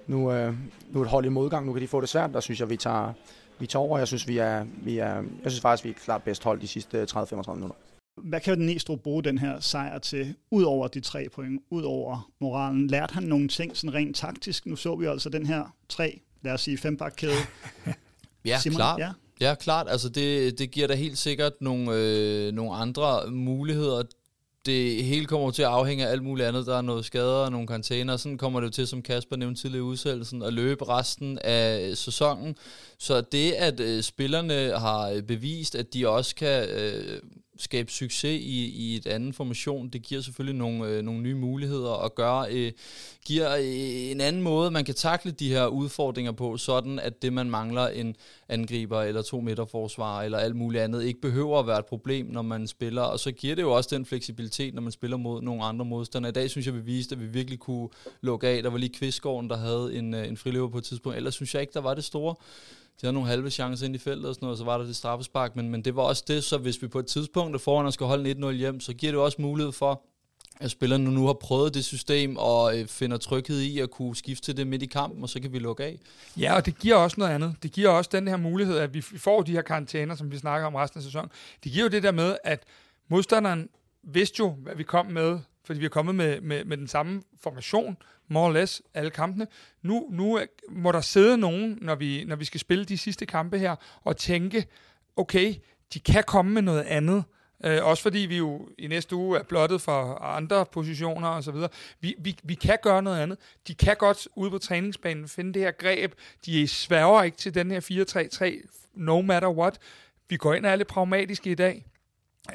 [0.08, 0.54] nu, øh,
[0.91, 2.34] nu er et hold i modgang, nu kan de få det svært.
[2.34, 3.14] Der synes jeg, vi tager,
[3.62, 3.97] vi tager over.
[3.97, 6.68] Jeg synes, vi er, vi er, jeg synes faktisk, vi er klart bedst hold de
[6.68, 7.76] sidste 30-35 minutter.
[8.24, 11.84] Hvad kan den Næstrup bruge den her sejr til, ud over de tre point, ud
[11.84, 12.88] over moralen?
[12.88, 14.66] Lærte han nogle ting sådan rent taktisk?
[14.66, 17.34] Nu så vi altså den her tre, lad os sige fembakkæde.
[18.45, 18.99] ja, Simon, klart.
[18.99, 19.12] Ja.
[19.41, 19.88] Ja, klart.
[19.89, 24.03] Altså det, det giver da helt sikkert nogle, øh, nogle andre muligheder
[24.66, 26.66] det hele kommer til at afhænge af alt muligt andet.
[26.66, 28.18] Der er noget skader og nogle container.
[28.18, 32.55] Sådan kommer det til, som Kasper nævnte tidligere i udsættelsen, at løbe resten af sæsonen.
[32.97, 37.20] Så det, at øh, spillerne har øh, bevist, at de også kan øh,
[37.62, 41.89] skabe succes i, i et anden formation, det giver selvfølgelig nogle, øh, nogle nye muligheder
[41.89, 42.72] og gør, øh,
[43.26, 47.34] giver øh, en anden måde, man kan takle de her udfordringer på, sådan at det,
[47.34, 48.16] man mangler en
[48.49, 52.26] angriber eller to meter forsvar eller alt muligt andet, ikke behøver at være et problem,
[52.26, 53.01] når man spiller.
[53.01, 56.30] Og så giver det jo også den fleksibilitet, når man spiller mod nogle andre modstandere.
[56.30, 57.89] I dag synes jeg, vi viste, at vi virkelig kunne
[58.22, 58.64] lukke af.
[58.64, 61.18] Der var lige Kvistgården, der havde en, øh, en friløber på et tidspunkt.
[61.18, 62.36] Ellers synes jeg ikke, der var det store
[63.02, 64.86] de havde nogle halve chancer ind i feltet og sådan noget, og så var der
[64.86, 67.60] det straffespark, men, men det var også det, så hvis vi på et tidspunkt er
[67.60, 70.04] foran og skal holde 1-0 hjem, så giver det også mulighed for,
[70.60, 74.45] at spillerne nu har prøvet det system og øh, finder tryghed i at kunne skifte
[74.45, 75.99] til det midt i kampen, og så kan vi lukke af.
[76.38, 77.56] Ja, og det giver også noget andet.
[77.64, 80.68] Det giver også den her mulighed, at vi får de her karantæner, som vi snakker
[80.68, 81.30] om resten af sæsonen.
[81.64, 82.64] Det giver jo det der med, at
[83.08, 83.70] modstanderen
[84.04, 87.22] vidste jo, hvad vi kom med fordi vi er kommet med, med, med den samme
[87.41, 87.97] formation,
[88.28, 89.47] more or less, alle kampene.
[89.82, 90.39] Nu, nu
[90.70, 94.18] må der sidde nogen, når vi, når vi skal spille de sidste kampe her, og
[94.18, 94.66] tænke,
[95.16, 95.55] okay,
[95.93, 97.24] de kan komme med noget andet.
[97.64, 101.51] Øh, også fordi vi jo i næste uge er blottet for andre positioner og så
[101.51, 101.70] videre.
[101.99, 103.38] Vi, vi, vi kan gøre noget andet.
[103.68, 106.14] De kan godt ude på træningsbanen finde det her greb.
[106.45, 107.80] De sværger ikke til den her
[108.62, 109.80] 4-3-3, no matter what.
[110.30, 111.86] Vi går ind og er lidt pragmatiske i dag.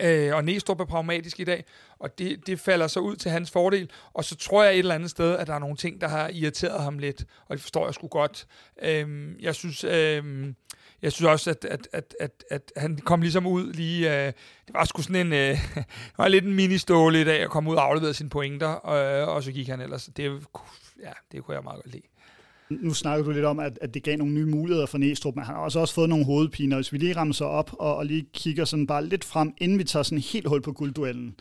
[0.01, 1.65] Øh, og Næstrup er pragmatisk i dag,
[1.99, 3.91] og det, det falder så ud til hans fordel.
[4.13, 6.29] Og så tror jeg et eller andet sted, at der er nogle ting, der har
[6.29, 8.47] irriteret ham lidt, og det forstår jeg sgu godt.
[8.83, 9.85] Øh, jeg synes...
[9.85, 10.53] Øh,
[11.03, 14.27] jeg synes også, at, at, at, at, at han kom ligesom ud lige...
[14.27, 14.33] Øh,
[14.67, 15.33] det var sgu sådan en...
[15.33, 18.69] Øh, det var lidt en mini-ståle i dag at komme ud og aflevere sine pointer,
[18.69, 20.09] og, og så gik han ellers.
[20.17, 20.47] Det,
[21.03, 22.07] ja, det kunne jeg meget godt lide.
[22.71, 25.45] Nu snakker du lidt om, at, at det gav nogle nye muligheder for Næstrup, men
[25.45, 26.77] han har også, også fået nogle hovedpiner.
[26.77, 29.79] Hvis vi lige rammer sig op og, og lige kigger sådan bare lidt frem, inden
[29.79, 31.35] vi tager sådan helt hul på guldduellen.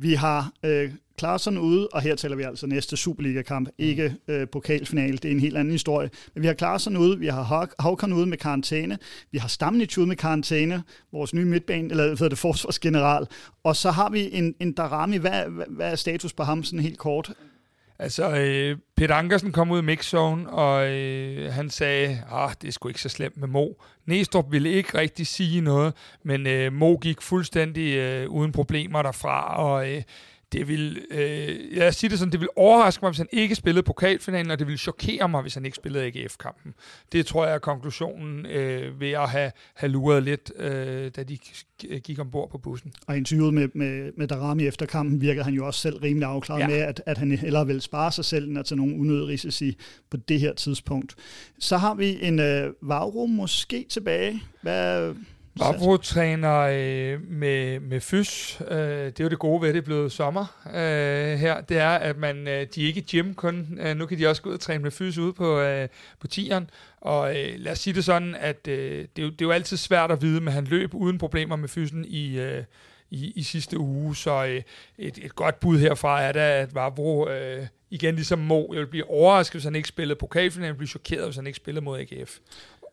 [0.00, 5.16] Vi har øh, Klaarsson ude, og her taler vi altså næste Superliga-kamp, ikke øh, pokalfinale,
[5.16, 6.10] det er en helt anden historie.
[6.34, 8.98] Men vi har Klaarsson ude, vi har Havkon ude med karantæne,
[9.30, 13.26] vi har Stamnich ude med karantæne, vores nye midtbane, eller hvad det, forsvarsgeneral,
[13.64, 15.16] og så har vi en, en Darami.
[15.16, 17.32] Hvad, hvad, hvad er status på ham sådan helt kort?
[18.00, 22.68] Altså, øh, Peter Ankersen kom ud i mixzone, og øh, han sagde, at ah, det
[22.68, 23.66] er sgu ikke så slemt med Mo.
[24.06, 29.56] Næstrup ville ikke rigtig sige noget, men øh, Mo gik fuldstændig øh, uden problemer derfra,
[29.56, 30.02] og øh,
[30.52, 33.82] det vil, øh, jeg siger det sådan, det vil overraske mig, hvis han ikke spillede
[33.82, 36.74] pokalfinalen, og det vil chokere mig, hvis han ikke spillede AGF-kampen.
[37.12, 41.38] Det tror jeg er konklusionen øh, ved at have, have luret lidt, øh, da de
[41.98, 42.92] gik ombord på bussen.
[43.06, 46.60] Og interviewet med, med, med Darami efter kampen virker han jo også selv rimelig afklaret
[46.60, 46.68] ja.
[46.68, 49.76] med, at, at han hellere vil spare sig selv, end at tage nogle unødige risici
[50.10, 51.14] på det her tidspunkt.
[51.58, 54.42] Så har vi en øh, Vauro måske tilbage.
[54.62, 55.14] Hvad,
[55.56, 58.60] Vavro træner øh, med, med fys.
[58.70, 61.60] Øh, det er jo det gode ved, at det er blevet sommer øh, her.
[61.60, 63.78] Det er, at man, øh, de er ikke gym kun.
[63.80, 65.88] Øh, nu kan de også gå ud og træne med fys ude på, øh,
[66.20, 66.70] på tieren.
[67.00, 69.50] Og øh, lad os sige det sådan, at øh, det, er jo, det er jo
[69.50, 72.38] altid svært at vide, men han løb uden problemer med fysen i...
[72.38, 72.64] Øh,
[73.10, 74.62] i, i sidste uge, så øh,
[74.98, 78.86] et, et godt bud herfra er da, at Vavro øh, igen ligesom Mo, jeg vil
[78.86, 81.84] blive overrasket, hvis han ikke spillede pokalfinalen, jeg vil blive chokeret, hvis han ikke spillede
[81.84, 82.38] mod AGF.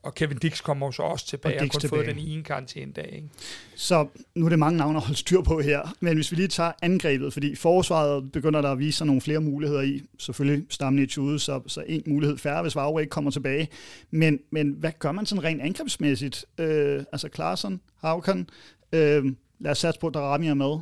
[0.06, 2.06] Og Kevin Dix kommer så også tilbage og, og kun tilbage.
[2.06, 3.10] fået den ene karantæne dag.
[3.16, 3.30] Ikke?
[3.76, 5.95] Så nu er det mange navne at holde styr på her.
[5.99, 9.39] Men hvis vi lige tager angrebet, fordi forsvaret begynder der at vise sig nogle flere
[9.39, 10.01] muligheder i.
[10.20, 13.68] Selvfølgelig Stamnich ude, så, så en mulighed færre, hvis Vavre ikke kommer tilbage.
[14.12, 16.45] Men, men hvad gør man sådan rent angrebsmæssigt?
[16.58, 18.49] Øh, altså Klaarsson, Haukan,
[18.93, 19.26] øh,
[19.60, 20.78] lad os satse på, at Darami er med.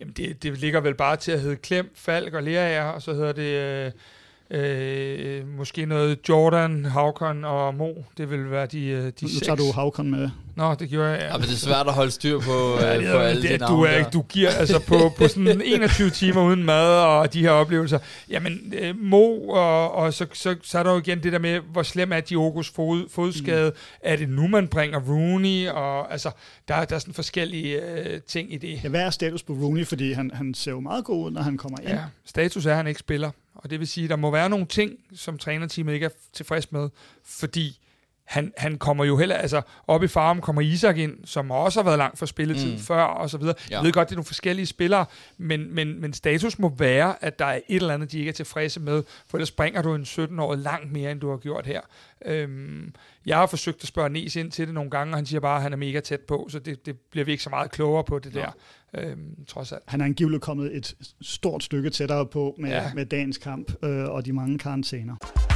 [0.00, 3.14] Jamen det, det ligger vel bare til at hedde Klem, Falk og Lerager, og så
[3.14, 3.86] hedder det...
[3.86, 3.92] Øh
[4.54, 7.92] Øh, måske noget Jordan, Havkon og Mo.
[8.18, 9.34] Det vil være de, øh, de nu, seks.
[9.34, 10.30] Nu tager du Havkon med.
[10.56, 11.20] Nå, det gjorde jeg.
[11.20, 13.66] Ja, men det er svært at holde styr på, ja, øh, på alle det, de
[13.66, 17.40] du, er, ikke, du giver altså på, på sådan 21 timer uden mad og de
[17.40, 17.98] her oplevelser.
[18.28, 21.60] Jamen, øh, Mo, og, og så, så, så er der jo igen det der med,
[21.72, 23.70] hvor slem er Diogos fod, fodskade.
[23.70, 23.76] Mm.
[24.02, 25.68] Er det nu, man bringer Rooney?
[25.68, 26.30] Og, altså,
[26.68, 28.84] der, der er sådan forskellige øh, ting i det.
[28.84, 29.86] Ja, hvad er status på Rooney?
[29.86, 31.88] Fordi han, han ser jo meget god ud, når han kommer ind.
[31.88, 33.30] Ja, status er, at han ikke spiller.
[33.54, 36.72] Og det vil sige, at der må være nogle ting, som trænerteamet ikke er tilfreds
[36.72, 36.90] med,
[37.24, 37.78] fordi
[38.24, 41.84] han, han kommer jo heller, altså op i farm kommer Isak ind, som også har
[41.84, 42.78] været langt for spilletid mm.
[42.78, 43.54] før, og så videre.
[43.70, 43.76] Ja.
[43.76, 45.06] Jeg ved godt, det er nogle forskellige spillere,
[45.38, 48.32] men, men, men status må være, at der er et eller andet, de ikke er
[48.32, 51.80] tilfredse med, for ellers springer du en 17-årig langt mere, end du har gjort her.
[52.26, 52.94] Øhm,
[53.26, 55.56] jeg har forsøgt at spørge Nes ind til det nogle gange, og han siger bare,
[55.56, 58.04] at han er mega tæt på, så det, det bliver vi ikke så meget klogere
[58.04, 58.40] på det ja.
[58.40, 58.50] der,
[59.02, 59.82] øhm, trods alt.
[59.86, 62.94] Han er angiveligt kommet et stort stykke tættere på med, ja.
[62.94, 65.53] med dagens kamp øh, og de mange karantæner.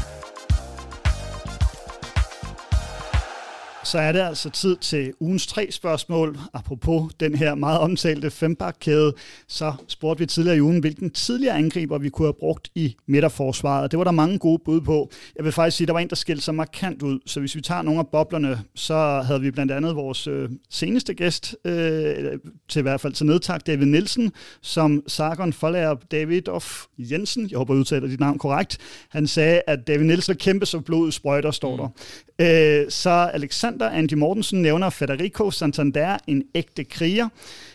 [3.85, 6.39] Så er det altså tid til ugens tre spørgsmål.
[6.55, 9.15] Apropos den her meget omtalte fembakkæde,
[9.49, 13.91] så spurgte vi tidligere i ugen, hvilken tidligere angriber vi kunne have brugt i midterforsvaret.
[13.91, 15.11] Det var der mange gode bud på.
[15.37, 17.19] Jeg vil faktisk sige, at der var en, der skilte sig markant ud.
[17.27, 21.15] Så hvis vi tager nogle af boblerne, så havde vi blandt andet vores øh, seneste
[21.15, 26.85] gæst, øh, til i hvert fald til nedtak, David Nielsen, som Sargon Forlærer David of
[26.99, 30.81] Jensen, jeg håber, jeg udtaler dit navn korrekt, han sagde, at David Nielsen kæmpe så
[30.81, 31.87] blodet sprøjter, står der.
[31.87, 32.85] Mm.
[32.85, 37.29] Øh, så Alexander Sander Andy Mortensen nævner Federico Santander, en ægte kriger.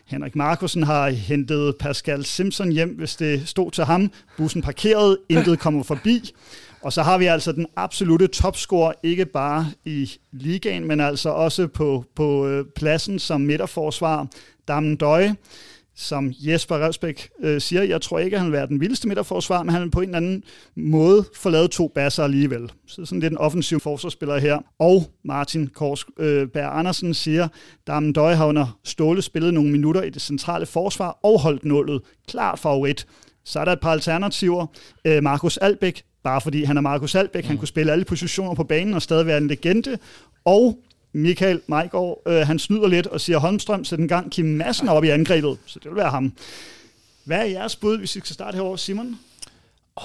[0.05, 4.11] Henrik Markusen har hentet Pascal Simpson hjem, hvis det stod til ham.
[4.37, 6.33] Bussen parkeret, intet kommer forbi.
[6.81, 11.67] Og så har vi altså den absolute topscorer, ikke bare i ligaen, men altså også
[11.67, 14.27] på, på øh, pladsen som midterforsvar,
[14.67, 15.35] Dammen Døje
[15.95, 19.63] som Jesper Revsbæk øh, siger, jeg tror ikke, at han vil være den vildeste midterforsvar,
[19.63, 20.43] men han vil på en eller anden
[20.75, 22.71] måde få lavet to basser alligevel.
[22.87, 24.59] Så sådan lidt en offensiv forsvarsspiller her.
[24.79, 27.47] Og Martin Korsberg øh, Andersen siger,
[27.87, 32.01] Damen Døje har under Ståle spillet nogle minutter i det centrale forsvar og holdt nullet.
[32.27, 33.07] Klart favorit.
[33.45, 34.65] Så er der et par alternativer.
[35.05, 37.47] Øh, Markus Albæk, bare fordi han er Markus Albæk, mm.
[37.47, 39.97] han kunne spille alle positioner på banen og stadig være en legende.
[40.45, 40.77] Og
[41.13, 45.03] Michael Majgaard, øh, han snyder lidt og siger, Holmstrøm sæt en gang Kim Madsen op
[45.03, 46.33] i angrebet, så det vil være ham.
[47.23, 49.19] Hvad er jeres bud, hvis vi skal starte herovre, Simon?
[49.95, 50.03] Oh,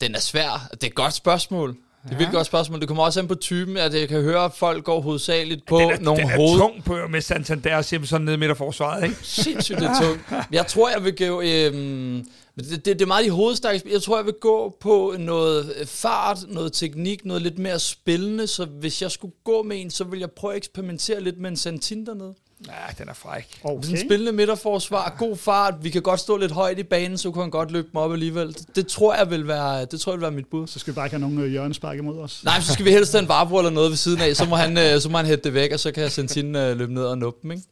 [0.00, 0.68] den er svær.
[0.70, 1.68] Det er et godt spørgsmål.
[1.68, 2.80] Det er et vildt godt spørgsmål.
[2.80, 5.78] Det kommer også an på typen, at jeg kan høre, at folk går hovedsageligt på
[5.78, 6.58] den er, nogle den er hoved...
[6.58, 9.16] tung på med Santander og Simpson nede midt af forsvaret, ikke?
[9.22, 10.20] Sindssygt det er tungt.
[10.52, 11.40] Jeg tror, jeg vil gå...
[11.40, 12.26] Øhm,
[12.64, 16.38] det, det, det er meget i hovedstærke Jeg tror, jeg vil gå på noget fart,
[16.48, 18.46] noget teknik, noget lidt mere spillende.
[18.46, 21.50] Så hvis jeg skulle gå med en, så vil jeg prøve at eksperimentere lidt med
[21.50, 22.34] en Santin dernede.
[22.66, 23.60] Ja, den er fræk.
[23.64, 23.82] Okay.
[23.82, 27.30] Sådan en spillende midterforsvar, god fart, vi kan godt stå lidt højt i banen, så
[27.32, 28.48] kan han godt løbe mig op alligevel.
[28.48, 30.66] Det, det, tror jeg vil være, det tror jeg vil være mit bud.
[30.66, 32.44] Så skal vi bare ikke have nogen øh, hjørnespark imod os.
[32.44, 34.56] Nej, så skal vi helst have en varebro eller noget ved siden af, så må
[34.56, 37.04] han, øh, så må han hætte det væk, og så kan Santin øh, løbe ned
[37.04, 37.62] og nuppe dem, ikke?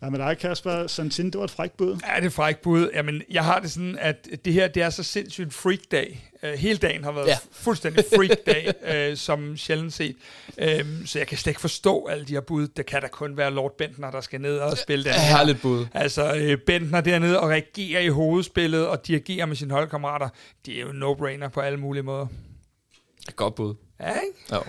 [0.00, 0.86] Hvad med dig, Kasper?
[0.86, 1.88] Santin, det var et frækt bud.
[1.88, 2.90] Ja, det er et frækt bud.
[2.94, 6.30] Jamen, jeg har det sådan, at det her, det er så sindssygt freak-dag.
[6.42, 7.36] Uh, hele dagen har været ja.
[7.52, 8.72] fuldstændig freak-dag,
[9.10, 10.16] uh, som sjældent set.
[10.48, 12.68] Um, så jeg kan slet ikke forstå alle de her bud.
[12.68, 15.20] Det kan da kun være Lord Bentner, der skal ned og spille her.
[15.20, 15.86] Herligt bud.
[15.94, 20.28] Altså, uh, Bentner dernede og reagerer i hovedspillet og dirigerer med sine holdkammerater.
[20.66, 22.26] Det er jo no-brainer på alle mulige måder.
[23.36, 23.74] Godt bud.
[24.00, 24.54] Ja, ikke?
[24.54, 24.62] Jo.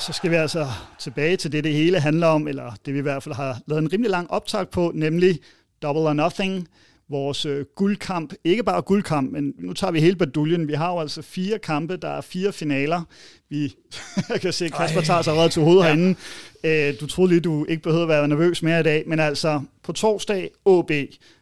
[0.00, 0.66] Så skal vi altså
[0.98, 3.82] tilbage til det, det hele handler om, eller det vi i hvert fald har lavet
[3.82, 5.38] en rimelig lang optag på, nemlig
[5.82, 6.68] Double or Nothing,
[7.08, 8.32] vores øh, guldkamp.
[8.44, 10.68] Ikke bare guldkamp, men nu tager vi hele baduljen.
[10.68, 13.02] Vi har jo altså fire kampe, der er fire finaler.
[13.48, 13.74] Vi,
[14.28, 15.86] jeg kan se, at Kasper tager sig allerede til hovedet ja.
[15.86, 16.18] herinde.
[16.64, 19.62] Øh, du troede lige, du ikke behøvede at være nervøs mere i dag, men altså
[19.82, 20.90] på torsdag OB,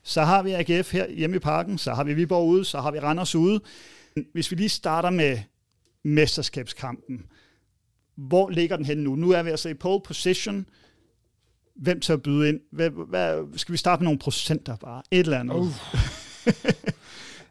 [0.02, 2.90] så har vi AGF her hjemme i parken, så har vi Viborg ude, så har
[2.90, 3.60] vi Randers ude.
[4.32, 5.38] Hvis vi lige starter med
[6.04, 7.22] mesterskabskampen,
[8.16, 9.14] hvor ligger den henne nu?
[9.14, 10.66] Nu er vi altså i pole position.
[11.76, 12.60] Hvem til at byde ind?
[12.72, 15.02] Hvad, hvad, skal vi starte med nogle procenter bare?
[15.10, 15.54] Et eller andet.
[15.54, 15.72] Uh.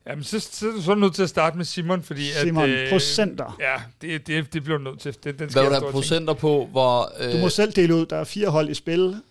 [0.08, 2.32] Jamen, så, så, så er du nødt til at starte med Simon, fordi...
[2.32, 3.58] Simon, at, øh, procenter.
[3.60, 5.16] Ja, det, det, det bliver du nødt til.
[5.24, 6.42] Det, den Hvad er der procenter ting.
[6.42, 7.12] på, hvor...
[7.20, 7.34] Øh...
[7.34, 8.06] Du må selv dele ud.
[8.06, 9.22] Der er fire hold i spil.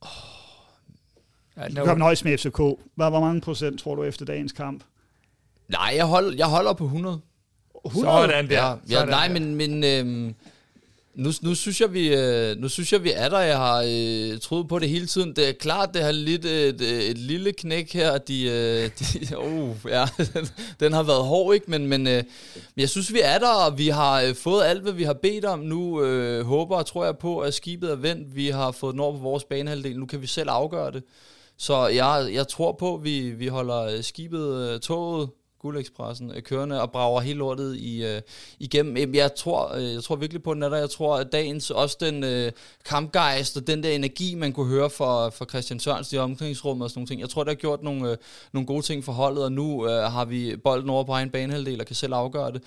[0.00, 0.08] Oh.
[1.56, 1.68] Ja.
[1.68, 2.56] Du kan højst med FCK.
[2.56, 4.84] Hvor, hvor mange procent tror du efter dagens kamp?
[5.68, 7.20] Nej, jeg, hold, jeg holder på 100.
[7.86, 8.12] 100?
[8.12, 8.64] Sådan der.
[8.64, 9.34] Ja, ja Sådan nej, der.
[9.34, 10.34] men, men øhm,
[11.18, 13.38] nu, nu, synes jeg, vi, øh, nu synes jeg, vi er der.
[13.38, 15.36] Jeg har øh, troet på det hele tiden.
[15.36, 18.18] Det er klart, det har lidt et, et lille knæk her.
[18.18, 20.48] De, øh, de, oh, ja, den,
[20.80, 21.70] den har været hård, ikke?
[21.70, 22.22] Men, men, øh,
[22.76, 25.44] jeg synes, vi er der, og vi har øh, fået alt, hvad vi har bedt
[25.44, 25.58] om.
[25.58, 28.36] Nu øh, håber og tror jeg på, at skibet er vendt.
[28.36, 29.98] Vi har fået den over på vores banehalvdel.
[29.98, 31.02] Nu kan vi selv afgøre det.
[31.56, 35.28] Så jeg, jeg tror på, at vi, vi holder skibet, øh, toget
[35.62, 38.20] Guldekspressen øh, kørende og brager hele lortet i, øh,
[38.58, 39.14] igennem.
[39.14, 40.76] Jeg tror, øh, jeg tror virkelig på den der.
[40.76, 42.52] Jeg tror, at dagens, også den øh,
[42.84, 46.90] kampgejst og den der energi, man kunne høre fra, fra Christian Sørens i omklædningsrummet og
[46.90, 47.20] sådan nogle ting.
[47.20, 48.16] Jeg tror, det har gjort nogle, øh,
[48.52, 51.80] nogle gode ting for holdet, og nu øh, har vi bolden over på egen banehalvdel
[51.80, 52.62] og kan selv afgøre det.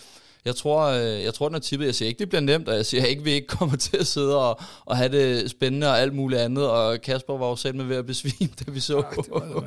[0.45, 1.85] Jeg tror, øh, jeg tror, den er tippet.
[1.85, 4.07] Jeg siger ikke, det bliver nemt, og jeg siger ikke, vi ikke kommer til at
[4.07, 6.69] sidde og, og have det spændende og alt muligt andet.
[6.69, 9.61] Og Kasper var jo selv med ved at besvime, da vi så, ja,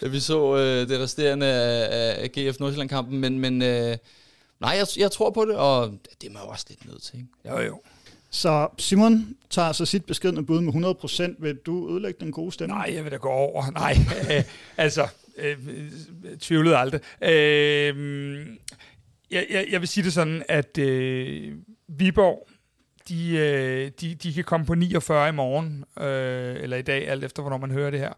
[0.00, 3.18] da vi så øh, det resterende af, af GF Nordsjælland-kampen.
[3.18, 3.96] Men, men øh,
[4.60, 7.16] nej, jeg, jeg tror på det, og det er man jo også lidt nødt til.
[7.16, 7.28] Ikke?
[7.50, 7.80] Jo, jo.
[8.30, 10.72] Så Simon tager så sit beskedende bud med
[11.38, 11.42] 100%.
[11.42, 12.74] Vil du ødelægge den gode stemme?
[12.74, 13.70] Nej, jeg vil da gå over.
[13.70, 13.96] Nej,
[14.36, 14.44] øh,
[14.76, 15.56] altså, øh,
[16.40, 17.00] tvivlede aldrig.
[17.22, 18.46] Øh,
[19.30, 21.56] jeg, jeg, jeg vil sige det sådan, at øh,
[21.88, 22.48] Viborg,
[23.08, 27.24] de, øh, de, de kan komme på 49 i morgen, øh, eller i dag, alt
[27.24, 28.12] efter hvornår man hører det her,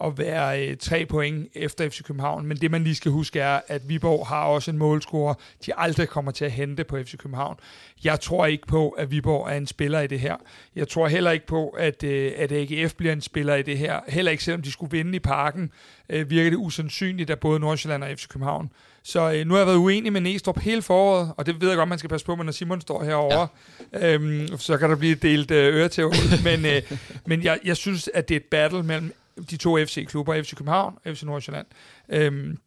[0.00, 2.46] og være øh, tre point efter FC København.
[2.46, 5.34] Men det man lige skal huske er, at Viborg har også en målscorer,
[5.66, 7.56] de aldrig kommer til at hente på FC København.
[8.04, 10.36] Jeg tror ikke på, at Viborg er en spiller i det her.
[10.76, 14.00] Jeg tror heller ikke på, at, øh, at AGF bliver en spiller i det her.
[14.08, 15.70] Heller ikke selvom de skulle vinde i parken,
[16.08, 18.70] øh, virker det usandsynligt, at både Nordsjælland og FC København
[19.06, 21.76] så øh, nu har jeg været uenig med Næstrup hele foråret, og det ved jeg
[21.76, 23.48] godt, man skal passe på, når Simon står herovre.
[23.92, 24.14] Ja.
[24.14, 26.12] Øhm, så kan der blive delt øh, øretæv.
[26.44, 26.82] men øh,
[27.26, 29.12] men jeg, jeg synes, at det er et battle mellem
[29.50, 31.66] de to FC-klubber, FC København og FC Nordsjælland.
[32.08, 32.58] Øhm,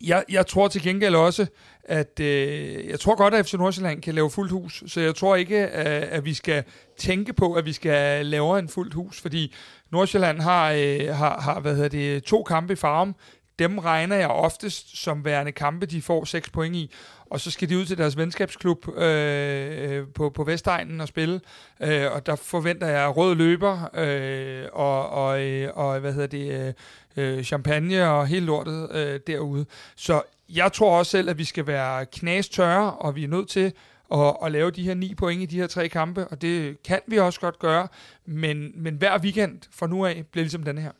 [0.00, 1.46] jeg, jeg tror til gengæld også,
[1.84, 5.36] at øh, jeg tror godt, at FC Nordsjælland kan lave fuldt hus, så jeg tror
[5.36, 6.64] ikke, at, at vi skal
[6.96, 9.54] tænke på, at vi skal lave en fuldt hus, fordi
[9.90, 13.14] Nordsjælland har, øh, har, har hvad hedder det, to kampe i farm
[13.58, 16.90] dem regner jeg oftest som værende kampe, de får seks point i,
[17.30, 21.40] og så skal de ud til deres venskabsklub øh, øh, på, på Vestegnen og spille,
[21.80, 26.74] øh, og der forventer jeg rød løber øh, og, og, øh, og hvad hedder det,
[27.16, 29.66] øh, øh champagne og hele lortet øh, derude.
[29.96, 33.72] Så jeg tror også selv, at vi skal være knastørre, og vi er nødt til
[34.12, 37.00] at, at lave de her ni point i de her tre kampe, og det kan
[37.06, 37.88] vi også godt gøre,
[38.26, 40.92] men, men hver weekend fra nu af bliver ligesom denne her.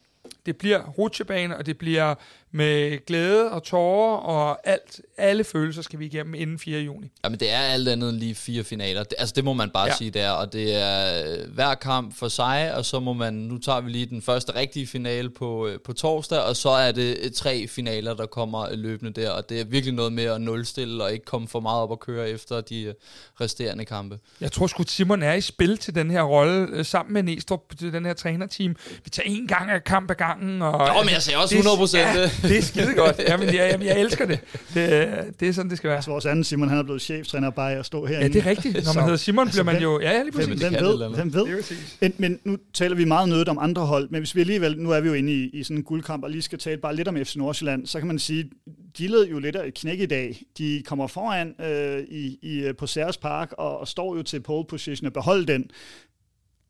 [0.47, 2.15] Det bliver rutsjebane, og det bliver
[2.51, 6.81] med glæde og tårer og alt, alle følelser skal vi igennem inden 4.
[6.81, 7.11] juni.
[7.25, 9.03] Jamen det er alt andet end lige fire finaler.
[9.03, 9.95] Det, altså det må man bare ja.
[9.95, 13.59] sige der, og det er øh, hver kamp for sig, og så må man, nu
[13.59, 17.19] tager vi lige den første rigtige finale på, øh, på torsdag, og så er det
[17.23, 21.05] øh, tre finaler, der kommer løbende der, og det er virkelig noget med at nulstille
[21.05, 22.95] og ikke komme for meget op og køre efter de
[23.41, 24.19] resterende kampe.
[24.41, 27.93] Jeg tror sgu, Simon er i spil til den her rolle, sammen med Næstrup til
[27.93, 28.77] den her trænerteam.
[29.05, 30.38] Vi tager en gang af kamp ad gangen.
[30.61, 32.03] Og, jo, men jeg siger også 100 procent.
[32.03, 33.21] Ja, det er skide godt.
[33.29, 34.41] Jamen, jeg, jamen, jeg elsker det.
[34.75, 35.09] det.
[35.41, 35.97] Det er sådan, det skal være.
[35.97, 38.27] Altså, vores anden Simon, han er blevet cheftræner bare at stå herinde.
[38.27, 38.75] Ja, det er rigtigt.
[38.75, 40.01] Når man så, hedder Simon, altså, bliver man jo...
[40.01, 40.61] Ja, ja, lige præcis.
[40.61, 41.15] Hvem, hvem ved?
[41.15, 41.75] Hvem ved?
[42.01, 44.91] Men, men nu taler vi meget nødt om andre hold, men hvis vi alligevel, nu
[44.91, 47.09] er vi jo inde i, i sådan en guldkamp, og lige skal tale bare lidt
[47.09, 48.51] om FC Nordsjælland, så kan man sige,
[48.99, 50.43] de led jo lidt af et knæk i dag.
[50.59, 54.65] De kommer foran øh, i, i, på Særes Park og, og står jo til pole
[54.69, 55.71] position og beholde den.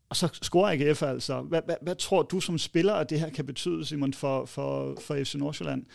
[0.09, 1.41] Og så scorer AGF altså.
[1.41, 4.97] Hvad, hvad, hvad tror du som spiller, at det her kan betyde, Simon, for, for,
[5.01, 5.85] for FC Nordsjælland?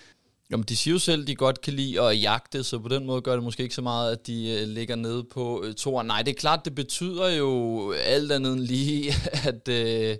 [0.50, 3.06] Jamen, de siger jo selv, at de godt kan lide at jagte, så på den
[3.06, 6.06] måde gør det måske ikke så meget, at de øh, ligger nede på øh, toren.
[6.06, 9.12] Nej, det er klart, det betyder jo alt andet end lige,
[9.48, 10.16] at øh,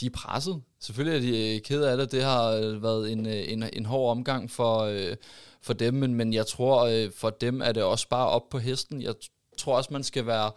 [0.00, 0.62] de er presset.
[0.80, 2.12] Selvfølgelig er de øh, ked af det.
[2.12, 5.16] Det har været en, en, en hård omgang for, øh,
[5.62, 8.58] for dem, men, men jeg tror, øh, for dem er det også bare op på
[8.58, 9.02] hesten.
[9.02, 9.14] Jeg
[9.58, 10.50] tror også, man skal være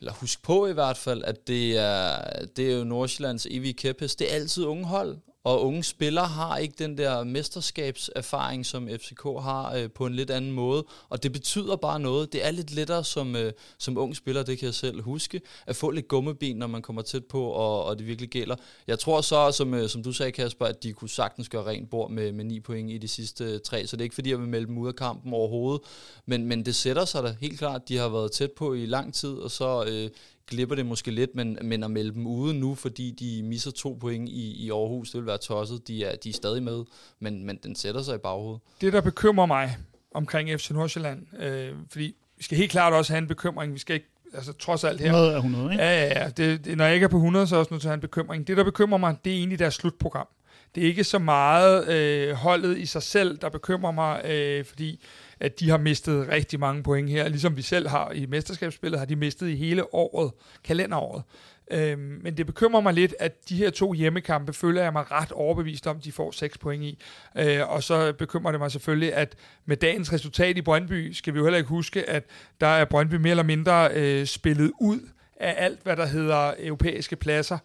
[0.00, 2.18] eller husk på i hvert fald, at det er,
[2.56, 4.18] det er jo Nordsjællands evige kæphest.
[4.18, 9.22] Det er altid unge hold, og unge spillere har ikke den der mesterskabserfaring, som FCK
[9.22, 10.84] har øh, på en lidt anden måde.
[11.08, 12.32] Og det betyder bare noget.
[12.32, 15.76] Det er lidt lettere som, øh, som ung spiller, det kan jeg selv huske, at
[15.76, 18.56] få lidt gummeben, når man kommer tæt på, og, og det virkelig gælder.
[18.86, 21.90] Jeg tror så, som, øh, som du sagde Kasper, at de kunne sagtens gøre rent
[21.90, 23.86] bord med, med 9 point i de sidste øh, tre.
[23.86, 25.80] Så det er ikke fordi, jeg vil melde dem ud af kampen overhovedet.
[26.26, 27.88] Men, men det sætter sig da helt klart.
[27.88, 30.10] De har været tæt på i lang tid, og så øh,
[30.50, 33.98] glipper det måske lidt, men, men at melde dem ude nu, fordi de misser to
[34.00, 35.88] point i, i Aarhus, det vil være tosset.
[35.88, 36.84] De er, de er stadig med,
[37.20, 38.60] men, men den sætter sig i baghovedet.
[38.80, 39.76] Det, der bekymrer mig
[40.14, 43.74] omkring FC Nordsjælland, øh, fordi vi skal helt klart også have en bekymring.
[43.74, 45.06] Vi skal ikke altså trods alt her.
[45.06, 45.84] 100 er 100, ikke?
[45.84, 46.28] Ja, ja, ja.
[46.28, 47.90] Det, det, når jeg ikke er på 100, så er jeg også nødt til at
[47.90, 48.46] have en bekymring.
[48.46, 50.28] Det, der bekymrer mig, det er egentlig deres slutprogram.
[50.74, 55.00] Det er ikke så meget øh, holdet i sig selv, der bekymrer mig, øh, fordi
[55.40, 59.06] at de har mistet rigtig mange point her, ligesom vi selv har i mesterskabsspillet, har
[59.06, 60.32] de mistet i hele året,
[60.64, 61.22] kalenderåret.
[61.70, 65.32] Øhm, men det bekymrer mig lidt, at de her to hjemmekampe føler jeg mig ret
[65.32, 66.98] overbevist om, de får 6 point i.
[67.38, 71.38] Øh, og så bekymrer det mig selvfølgelig, at med dagens resultat i Brøndby, skal vi
[71.38, 72.24] jo heller ikke huske, at
[72.60, 75.00] der er Brøndby mere eller mindre øh, spillet ud
[75.36, 77.58] af alt, hvad der hedder europæiske pladser.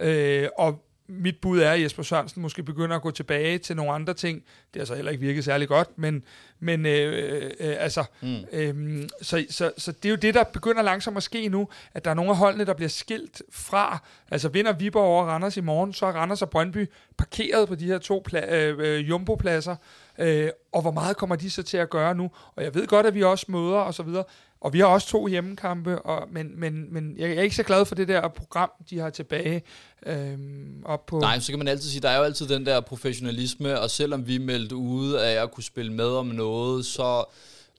[0.00, 3.92] Øh, og mit bud er, at Jesper Sørensen måske begynder at gå tilbage til nogle
[3.92, 4.44] andre ting.
[4.74, 6.24] Det har så heller ikke virket særlig godt, men,
[6.60, 8.36] men øh, øh, altså, mm.
[8.52, 12.04] øh, så, så, så det er jo det, der begynder langsomt at ske nu, at
[12.04, 13.98] der er nogle af holdene, der bliver skilt fra.
[14.30, 17.86] Altså vinder Viborg over Randers i morgen, så er Randers og Brøndby parkeret på de
[17.86, 19.76] her to pla- øh, øh, jumbo-pladser.
[20.18, 22.30] Øh, og hvor meget kommer de så til at gøre nu?
[22.56, 24.24] Og jeg ved godt, at vi også møder og så videre.
[24.64, 27.84] Og vi har også to hjemmekampe, og, men, men, men jeg er ikke så glad
[27.84, 29.62] for det der program, de har tilbage
[30.06, 31.18] øhm, op på...
[31.18, 34.26] Nej, så kan man altid sige, der er jo altid den der professionalisme, og selvom
[34.26, 37.24] vi meldte ude af at kunne spille med om noget, så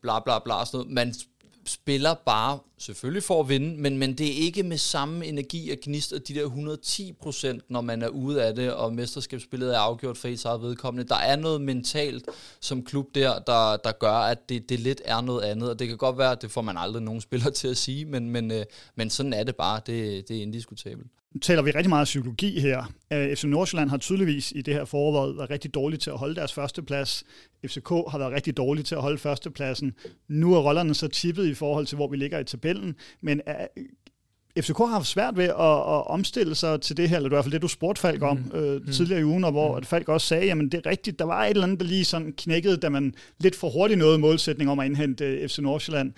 [0.01, 0.93] bla bla bla sådan noget.
[0.93, 1.13] Man
[1.65, 5.77] spiller bare selvfølgelig for at vinde, men, men det er ikke med samme energi og
[5.81, 9.79] gnist og de der 110 procent, når man er ude af det, og mesterskabsspillet er
[9.79, 11.09] afgjort for ens eget vedkommende.
[11.09, 15.21] Der er noget mentalt som klub der, der, der gør, at det, det lidt er
[15.21, 17.67] noget andet, og det kan godt være, at det får man aldrig nogen spiller til
[17.67, 19.81] at sige, men, men, øh, men sådan er det bare.
[19.85, 21.07] Det, det er indiskutabelt.
[21.35, 22.91] Nu taler vi rigtig meget psykologi her.
[23.13, 26.35] Øh, FC Nordsjælland har tydeligvis i det her forår været rigtig dårligt til at holde
[26.35, 27.23] deres førsteplads.
[27.67, 29.93] FCK har været rigtig dårligt til at holde førstepladsen.
[30.27, 32.95] Nu er rollerne så tippet i forhold til, hvor vi ligger i tabellen.
[33.21, 37.29] Men øh, FCK har haft svært ved at, at omstille sig til det her, eller
[37.29, 38.59] det er i hvert fald det, du spurgte Falk om mm.
[38.59, 38.91] øh, mm.
[38.91, 39.83] tidligere i ugen, og hvor mm.
[39.83, 42.33] Falk også sagde, jamen det er rigtigt, der var et eller andet, der lige sådan
[42.37, 46.13] knækkede, da man lidt for hurtigt nåede målsætning om at indhente øh, FC Nordsjælland.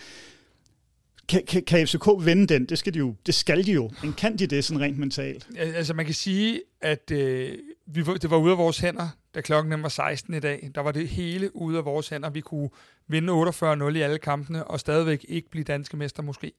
[1.29, 2.65] Kan, kan, kan FCK vinde den?
[2.65, 3.15] Det skal de jo.
[3.25, 3.91] Det skal de jo.
[4.03, 5.47] Men kan de det sådan rent mentalt?
[5.57, 9.83] Altså man kan sige, at øh, vi, det var ude af vores hænder, da klokken
[9.83, 10.71] var 16 i dag.
[10.75, 12.29] Der var det hele ude af vores hænder.
[12.29, 12.69] Vi kunne
[13.07, 16.51] vinde 48-0 i alle kampene, og stadigvæk ikke blive danske mester måske.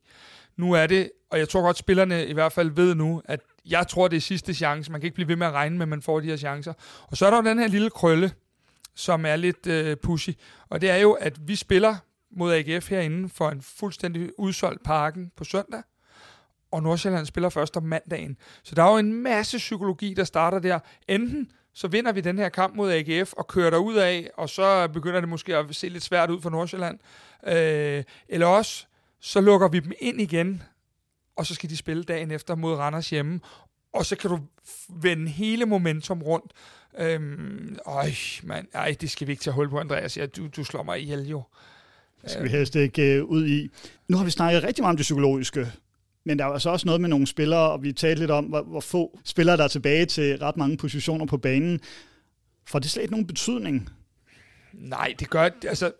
[0.56, 3.88] Nu er det, og jeg tror godt, spillerne i hvert fald ved nu, at jeg
[3.88, 4.92] tror, det er sidste chance.
[4.92, 6.72] Man kan ikke blive ved med at regne med, at man får de her chancer.
[7.06, 8.32] Og så er der jo den her lille krølle,
[8.94, 10.30] som er lidt øh, pushy.
[10.68, 11.96] Og det er jo, at vi spiller
[12.31, 15.83] mod AGF herinde for en fuldstændig udsolgt parken på søndag
[16.70, 18.37] og Nordsjælland spiller først om mandagen.
[18.62, 20.79] Så der er jo en masse psykologi, der starter der.
[21.09, 24.49] Enten så vinder vi den her kamp mod AGF og kører der ud af, og
[24.49, 26.99] så begynder det måske at se lidt svært ud for Nordsjælland.
[27.47, 28.87] Øh, eller også,
[29.20, 30.62] så lukker vi dem ind igen,
[31.37, 33.41] og så skal de spille dagen efter mod Randers hjemme,
[33.93, 34.41] og så kan du
[34.89, 36.53] vende hele momentum rundt.
[36.99, 38.11] Øhm, øj,
[38.43, 40.16] man, ej, det skal vi ikke tage hul på, Andreas.
[40.16, 41.43] Ja, du, du slår mig ihjel jo.
[42.26, 43.68] Skal vi helst ikke øh, ud i.
[44.08, 45.66] Nu har vi snakket rigtig meget om det psykologiske.
[46.24, 48.62] Men der er altså også noget med nogle spillere, og vi talte lidt om, hvor,
[48.62, 51.80] hvor få spillere der er tilbage til ret mange positioner på banen.
[52.66, 53.88] Får det slet ikke nogen betydning?
[54.79, 55.93] Nej, det gør altså,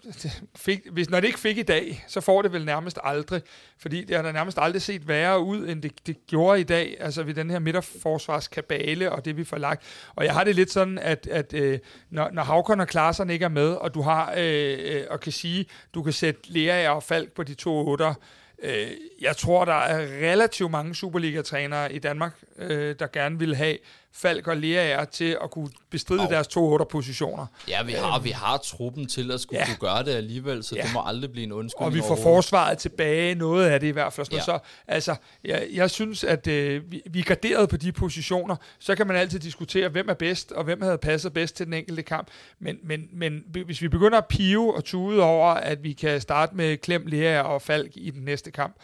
[0.57, 3.43] fik, hvis, når det ikke fik i dag, så får det vel nærmest aldrig,
[3.79, 6.97] fordi det har da nærmest aldrig set værre ud, end det, det gjorde i dag,
[7.01, 9.83] altså ved den her midterforsvarskabale og det vi får lagt.
[10.17, 11.79] Og jeg har det lidt sådan, at, at øh,
[12.11, 15.33] når, når Havkon og Klaarsson ikke er med, og du har øh, øh og kan
[15.33, 18.15] sige, du kan sætte Lea og Falk på de to otter,
[18.63, 23.79] Øh, jeg tror, der er relativt mange Superliga-trænere i Danmark, øh, der gerne vil have
[24.13, 26.31] Falk og Lea til at kunne bestride oh.
[26.31, 27.47] deres to otter positioner.
[27.69, 29.67] Ja, vi har, vi har truppen til at skulle ja.
[29.67, 30.83] kunne gøre det alligevel, så ja.
[30.83, 33.91] det må aldrig blive en undskyldning Og vi får forsvaret tilbage, noget af det i
[33.91, 34.27] hvert fald.
[34.33, 34.41] Ja.
[34.41, 38.57] Så altså, jeg, jeg synes, at øh, vi, vi er garderet på de positioner.
[38.79, 41.75] Så kan man altid diskutere, hvem er bedst, og hvem havde passet bedst til den
[41.75, 42.29] enkelte kamp.
[42.59, 46.57] Men, men, men hvis vi begynder at pive og tude over, at vi kan starte
[46.57, 48.77] med Klem, Lea og Falk i den næste kamp,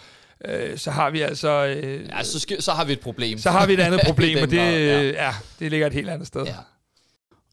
[0.45, 1.65] øh, så har vi altså...
[1.67, 3.39] Øh, ja, så, skal, så har vi et problem.
[3.39, 5.03] Så har vi et andet problem, og det, ja.
[5.03, 6.45] ja, det ligger et helt andet sted.
[6.45, 6.55] Ja.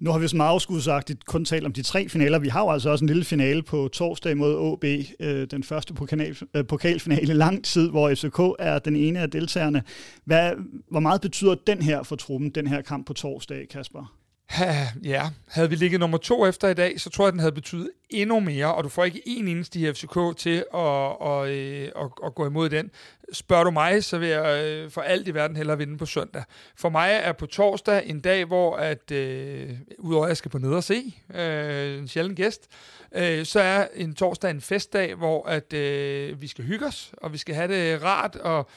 [0.02, 2.40] Nu har vi så meget afskudsagtigt kun talt om de tre finaler.
[2.40, 5.94] Vi har jo altså også en lille finale på torsdag mod AB, øh, den første
[5.94, 9.84] pokal, øh, pokalfinale i lang tid, hvor FCK er den ene af deltagerne.
[10.26, 10.52] Hvad,
[10.90, 14.21] hvor meget betyder den her for truppen, den her kamp på torsdag, Kasper?
[15.04, 17.90] Ja, havde vi ligget nummer to efter i dag, så tror jeg, den havde betydet
[18.10, 22.10] endnu mere, og du får ikke en eneste i FCK til at, at, øh, at,
[22.26, 22.92] at gå imod den.
[23.34, 26.44] Spørger du mig, så vil jeg øh, for alt i verden hellere vinde på søndag.
[26.76, 29.70] For mig er på torsdag en dag, hvor at, øh,
[30.00, 32.68] udover at jeg skal på ned og se, øh, en sjælden gæst,
[33.16, 37.34] øh, så er en torsdag en festdag, hvor at, øh, vi skal hygge os, og
[37.34, 38.70] vi skal have det rart, og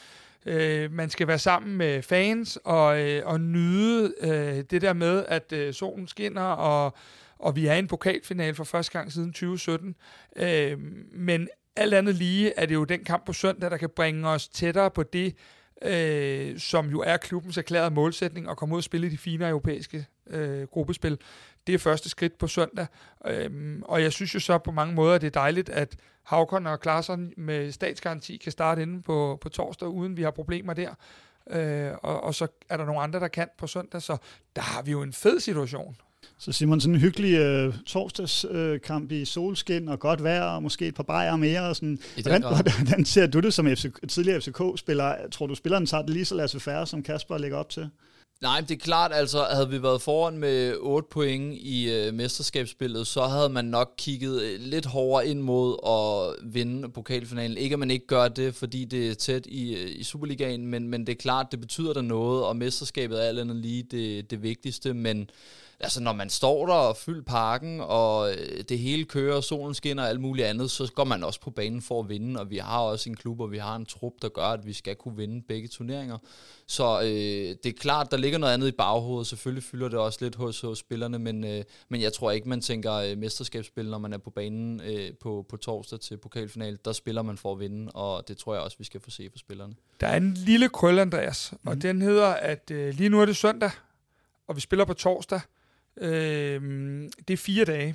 [0.47, 5.25] Øh, man skal være sammen med fans og, øh, og nyde øh, det der med,
[5.29, 6.95] at øh, solen skinner, og,
[7.39, 9.95] og vi er i en pokalfinale for første gang siden 2017.
[10.37, 10.79] Øh,
[11.13, 14.49] men alt andet lige er det jo den kamp på søndag, der kan bringe os
[14.49, 15.35] tættere på det,
[15.83, 19.49] øh, som jo er klubbens erklærede målsætning, at komme ud og spille i de fine
[19.49, 21.19] europæiske øh, gruppespil.
[21.67, 22.87] Det er første skridt på søndag.
[23.27, 26.67] Øhm, og jeg synes jo så på mange måder, at det er dejligt, at Havkon
[26.67, 30.95] og Klaarsson med statsgaranti kan starte inde på, på torsdag, uden vi har problemer der.
[31.51, 34.17] Øh, og, og så er der nogle andre, der kan på søndag, så
[34.57, 35.97] der har vi jo en fed situation.
[36.39, 40.87] Så Simon, sådan en hyggelig øh, torsdagskamp øh, i solskin og godt vejr, og måske
[40.87, 41.61] et par bajer mere.
[41.61, 41.99] Og sådan.
[42.23, 45.29] Hvordan, hvordan ser du det som FC, tidligere FCK-spiller?
[45.31, 47.91] Tror du, spilleren tager det lige så lasse færre, som Kasper lægger op til?
[48.45, 53.07] Nej, det er klart, altså havde vi været foran med 8 point i øh, mesterskabsspillet,
[53.07, 57.57] så havde man nok kigget øh, lidt hårdere ind mod at vinde pokalfinalen.
[57.57, 60.89] Ikke at man ikke gør det, fordi det er tæt i, øh, i Superligaen, men,
[60.89, 64.31] men det er klart, det betyder der noget, og mesterskabet er alt andet lige det,
[64.31, 65.31] det vigtigste, men
[65.81, 70.03] altså når man står der og fylder parken, og øh, det hele kører, solen skinner
[70.03, 72.59] og alt muligt andet, så går man også på banen for at vinde, og vi
[72.59, 75.17] har også en klub, og vi har en trup, der gør, at vi skal kunne
[75.17, 76.19] vinde begge turneringer.
[76.67, 79.27] Så øh, det er klart, der ligger noget andet i baghovedet.
[79.27, 82.61] Selvfølgelig fylder det også lidt hos, hos spillerne, men, øh, men jeg tror ikke, man
[82.61, 86.79] tænker øh, mesterskabsspil, når man er på banen øh, på, på torsdag til pokalfinal.
[86.85, 89.29] Der spiller man for at vinde, og det tror jeg også, vi skal få se
[89.31, 89.75] for spillerne.
[90.01, 91.59] Der er en lille krøl, Andreas, mm.
[91.69, 91.81] og mhm.
[91.81, 93.71] den hedder, at øh, lige nu er det søndag,
[94.47, 95.41] og vi spiller på torsdag.
[95.97, 96.63] Øh,
[97.29, 97.95] det er fire dage.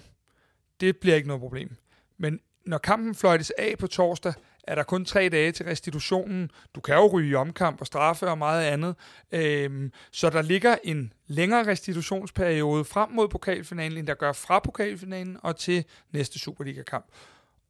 [0.79, 1.75] Det bliver ikke noget problem.
[2.17, 4.33] Men når kampen fløjtes af på torsdag,
[4.63, 6.51] er der kun tre dage til restitutionen.
[6.75, 8.95] Du kan jo ryge omkamp og straffe og meget andet.
[9.31, 15.37] Øhm, så der ligger en længere restitutionsperiode frem mod pokalfinalen, end der gør fra pokalfinalen
[15.43, 17.05] og til næste Superliga-kamp.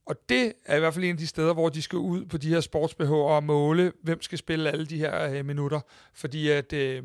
[0.05, 2.37] Og det er i hvert fald en af de steder, hvor de skal ud på
[2.37, 5.79] de her sportsbehov og måle, hvem skal spille alle de her øh, minutter.
[6.13, 7.03] Fordi at øh,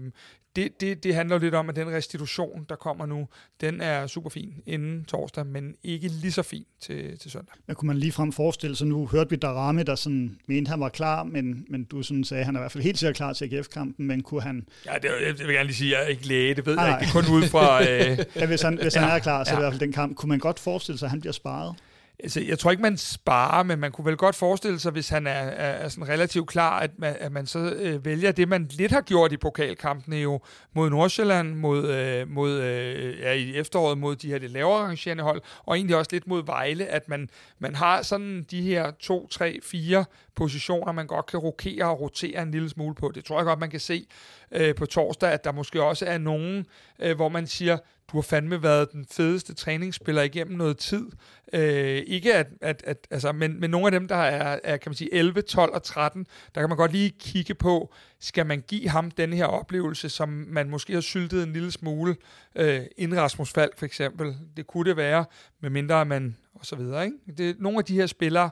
[0.57, 3.29] det, det, det handler lidt om, at den restitution, der kommer nu,
[3.61, 7.55] den er super fin inden torsdag, men ikke lige så fin til, til søndag.
[7.67, 10.81] Men kunne man lige frem forestille sig, nu hørte vi Darame, der sådan mente, han
[10.81, 13.33] var klar, men, men du sådan sagde, han er i hvert fald helt sikkert klar
[13.33, 14.67] til AGF-kampen, men kunne han...
[14.87, 16.89] Ja, det, jeg vil gerne lige sige, at jeg er ikke læge, det ved ah,
[16.89, 17.83] jeg ikke, kun ud fra...
[17.83, 18.19] Øh...
[18.37, 19.57] ja, hvis han, hvis ja, han er klar, så ja.
[19.57, 20.17] det i hvert fald den kamp.
[20.17, 21.75] Kunne man godt forestille sig, at han bliver sparet?
[22.19, 25.27] Altså, jeg tror ikke, man sparer, men man kunne vel godt forestille sig, hvis han
[25.27, 28.67] er, er, er sådan relativt klar, at man, at man så øh, vælger det, man
[28.71, 30.41] lidt har gjort i pokalkampene jo
[30.75, 35.23] mod Nordsjælland, mod, øh, mod øh, ja, i efteråret mod de her det lavere rangerende
[35.23, 39.29] hold, og egentlig også lidt mod Vejle, at man, man har sådan de her to,
[39.29, 40.05] tre, fire
[40.37, 43.13] positioner, man godt kan rokere og rotere en lille smule på.
[43.15, 44.07] Det tror jeg godt, man kan se
[44.55, 46.67] øh, på torsdag, at der måske også er nogen,
[46.99, 47.79] øh, hvor man siger,
[48.13, 51.07] du har fandme været den fedeste træningsspiller igennem noget tid.
[51.53, 54.91] Øh, ikke at, at, at altså, men, men nogle af dem, der er, er, kan
[54.91, 58.65] man sige, 11, 12 og 13, der kan man godt lige kigge på, skal man
[58.69, 62.17] give ham den her oplevelse, som man måske har syltet en lille smule,
[62.57, 64.37] øh, inden Rasmus Falk for eksempel.
[64.57, 65.25] Det kunne det være,
[65.61, 67.05] med mindre man, og så videre.
[67.05, 67.17] Ikke?
[67.39, 68.51] Det, nogle af de her spillere,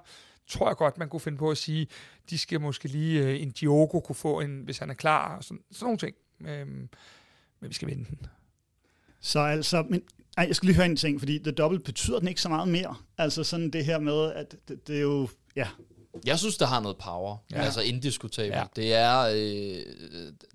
[0.49, 1.87] tror jeg godt, man kunne finde på at sige,
[2.31, 5.45] de skal måske lige, øh, en Diogo kunne få en, hvis han er klar, og
[5.45, 6.17] sådan, sådan nogle ting.
[6.41, 6.89] Øhm,
[7.61, 8.27] men vi skal vinde den.
[9.21, 10.03] Så altså, men
[10.37, 12.69] ej, jeg skal lige høre en ting, fordi det dobbelt betyder den ikke så meget
[12.69, 12.97] mere.
[13.19, 15.69] Altså sådan det her med, at det, det er jo, ja.
[16.27, 17.37] Jeg synes, der har noget power.
[17.53, 17.63] Ja.
[17.63, 18.55] Altså indiskutabelt.
[18.55, 18.63] Ja.
[18.77, 19.83] Det er øh,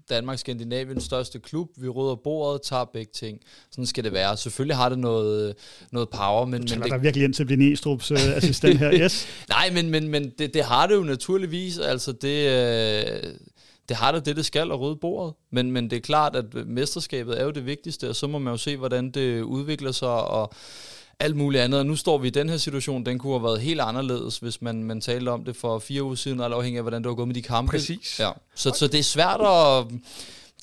[0.10, 1.70] Danmark Skandinaviens største klub.
[1.78, 3.40] Vi rydder bordet, tager begge ting.
[3.72, 4.38] Sådan skal det være.
[4.38, 5.56] Selvfølgelig har det noget,
[5.92, 6.52] noget power, men...
[6.52, 9.28] men det der virkelig ind til at blive Næstrup's øh, assistent her, yes.
[9.50, 11.80] Nej, men, men, men det, det har det jo naturligvis.
[11.80, 12.50] Altså det...
[12.50, 13.34] Øh,
[13.90, 15.34] det har det det, det skal at rydde bordet.
[15.52, 18.54] Men, men det er klart, at mesterskabet er jo det vigtigste, og så må man
[18.54, 20.54] jo se, hvordan det udvikler sig, og
[21.20, 21.80] alt muligt andet.
[21.80, 24.62] Og nu står vi i den her situation, den kunne have været helt anderledes, hvis
[24.62, 27.16] man, man talte om det for fire uger siden, eller afhængig af, hvordan det var
[27.16, 27.72] gået med de kampe.
[27.72, 28.20] Præcis.
[28.20, 28.32] Ja.
[28.56, 30.00] Så, så det er svært at...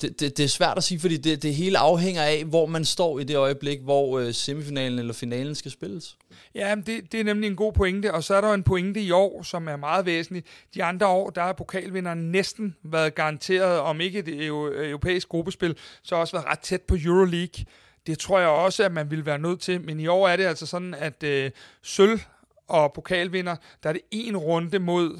[0.01, 2.85] Det, det, det er svært at sige, fordi det, det hele afhænger af, hvor man
[2.85, 6.17] står i det øjeblik, hvor øh, semifinalen eller finalen skal spilles.
[6.55, 9.11] Ja, det, det er nemlig en god pointe, og så er der en pointe i
[9.11, 10.43] år, som er meget væsentlig.
[10.73, 16.15] De andre år, der har pokalvinderen næsten været garanteret, om ikke det europæiske gruppespil, så
[16.15, 17.65] har også været ret tæt på Euroleague.
[18.07, 20.45] Det tror jeg også, at man vil være nødt til, men i år er det
[20.45, 21.51] altså sådan, at øh,
[21.81, 22.19] sølv
[22.67, 25.19] og pokalvinder, der er det en runde mod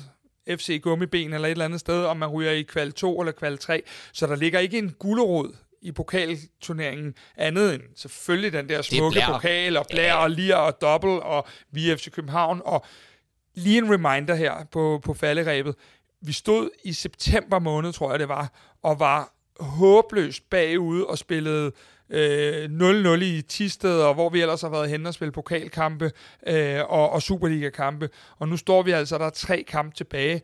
[0.49, 3.57] FC Gummiben eller et eller andet sted, om man ryger i kval 2 eller kval
[3.57, 3.83] 3.
[4.13, 9.77] Så der ligger ikke en gulderod i pokalturneringen, andet end selvfølgelig den der smukke pokal,
[9.77, 10.15] og blær, ja.
[10.15, 12.85] og lir, og dobbelt, og VFC København, og
[13.55, 15.75] lige en reminder her på, på falderæbet.
[16.21, 18.51] Vi stod i september måned, tror jeg det var,
[18.83, 21.71] og var håbløst bagude og spillede
[22.09, 26.11] øh, 0-0 i Tisted, og hvor vi ellers har været hen og spille pokalkampe
[26.47, 28.09] øh, og, og Superliga-kampe.
[28.39, 30.41] Og nu står vi altså, der er tre kampe tilbage,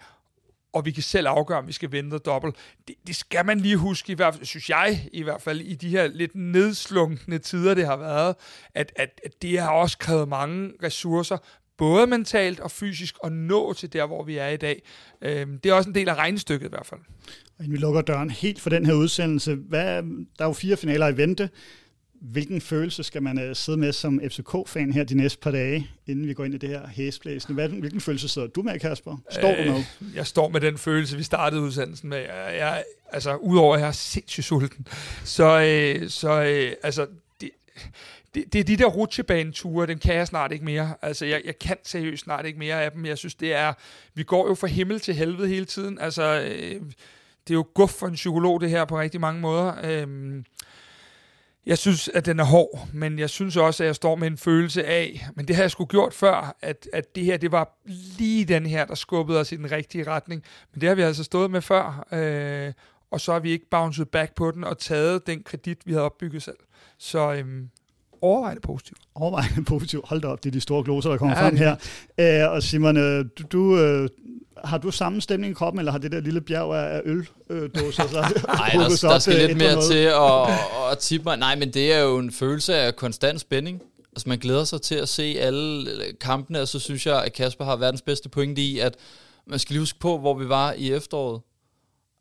[0.73, 2.55] og vi kan selv afgøre, om vi skal vente dobbelt.
[2.87, 5.75] Det, det skal man lige huske, i hvert fald, synes jeg, i hvert fald i
[5.75, 8.35] de her lidt nedslunkne tider, det har været,
[8.73, 11.37] at, at, at det har også krævet mange ressourcer,
[11.81, 14.81] både mentalt og fysisk, at nå til der, hvor vi er i dag.
[15.21, 16.99] Øhm, det er også en del af regnestykket i hvert fald.
[17.59, 19.55] Og vi lukker døren helt for den her udsendelse.
[19.55, 20.03] Hvad,
[20.37, 21.49] der er jo fire finaler i vente.
[22.21, 26.27] Hvilken følelse skal man uh, sidde med som FCK-fan her de næste par dage, inden
[26.27, 27.53] vi går ind i det her hæsblæsende?
[27.53, 29.17] Hvad, hvilken følelse sidder du med, Kasper?
[29.31, 29.83] Står øh, du med?
[30.15, 32.17] Jeg står med den følelse, vi startede udsendelsen med.
[32.17, 34.87] Jeg, jeg, altså, udover at jeg er sindssygt sulten,
[35.23, 37.07] så, øh, så øh, altså,
[37.41, 37.49] det,
[38.33, 40.95] det, det er de der rutsjebaneture, den kan jeg snart ikke mere.
[41.01, 43.05] Altså, jeg, jeg kan seriøst snart ikke mere af dem.
[43.05, 43.73] Jeg synes, det er...
[44.13, 45.99] Vi går jo fra himmel til helvede hele tiden.
[45.99, 46.81] Altså, øh,
[47.47, 49.73] det er jo guf for en psykolog, det her, på rigtig mange måder.
[49.83, 50.43] Øh,
[51.65, 54.37] jeg synes, at den er hård, men jeg synes også, at jeg står med en
[54.37, 57.77] følelse af, men det har jeg sgu gjort før, at, at det her, det var
[58.17, 60.43] lige den her, der skubbede os i den rigtige retning.
[60.73, 62.73] Men det har vi altså stået med før, øh,
[63.11, 66.05] og så har vi ikke bounced back på den og taget den kredit, vi havde
[66.05, 66.57] opbygget selv.
[66.97, 67.69] Så øhm,
[68.21, 68.99] overvejende positivt.
[69.15, 70.07] Overvejende positivt.
[70.07, 71.75] Hold da op, det er de store gloser, der kommer ja, frem her.
[72.19, 74.09] Æ, og Simon, øh, du, du, øh,
[74.63, 78.03] har du samme stemning i kroppen, eller har det der lille bjerg af øldåser?
[78.57, 81.37] Nej, der, der skal lidt mere til at, at tippe mig.
[81.37, 83.81] Nej, men det er jo en følelse af konstant spænding.
[84.11, 85.91] Altså, man glæder sig til at se alle
[86.21, 88.97] kampene, og så synes jeg, at Kasper har verdens bedste pointe i, at
[89.47, 91.41] man skal lige huske på, hvor vi var i efteråret.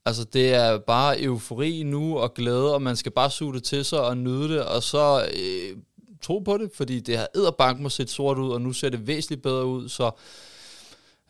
[0.06, 3.84] Altså, det er bare eufori nu og glæde, og man skal bare suge det til
[3.84, 5.76] sig og nyde det, og så øh,
[6.22, 9.06] tro på det, fordi det har æderbank må se sort ud, og nu ser det
[9.06, 10.10] væsentligt bedre ud, så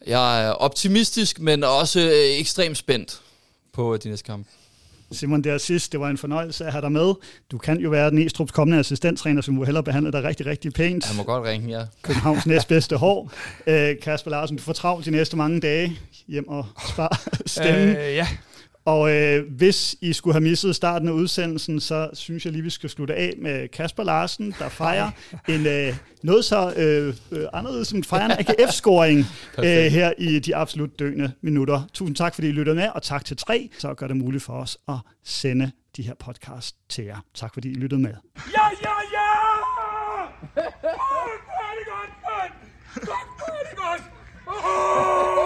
[0.06, 3.20] jeg er optimistisk, men også øh, ekstremt spændt
[3.72, 4.48] på de næste kampe.
[5.12, 5.92] Simon, det er sidst.
[5.92, 7.14] Det var en fornøjelse at have dig med.
[7.50, 10.72] Du kan jo være den Estrups kommende assistenttræner, som må hellere behandle dig rigtig, rigtig
[10.72, 11.06] pænt.
[11.06, 11.84] Han må godt ringe, ja.
[12.02, 13.32] Københavns næstbedste hår.
[13.66, 17.88] Øh, Kasper Larsen, du får travlt de næste mange dage hjem og spar stemmen.
[17.88, 18.28] Øh, ja.
[18.90, 22.70] Og øh, hvis I skulle have misset starten af udsendelsen, så synes jeg lige, vi
[22.70, 25.10] skal slutte af med Kasper Larsen, der fejrer
[25.54, 29.18] en øh, noget så øh, øh, anderledes som fejrer en AGF-scoring
[29.58, 31.82] øh, her i de absolut døende minutter.
[31.92, 34.52] Tusind tak, fordi I lyttede med, og tak til tre, så gør det muligt for
[34.52, 37.24] os at sende de her podcast til jer.
[37.34, 38.14] Tak fordi I lyttede med.
[38.36, 39.30] Ja, ja, ja!
[40.56, 41.28] Oh,
[41.78, 42.52] det godt,
[42.94, 44.02] Fuck, hvor er det godt!
[44.46, 45.39] Oh!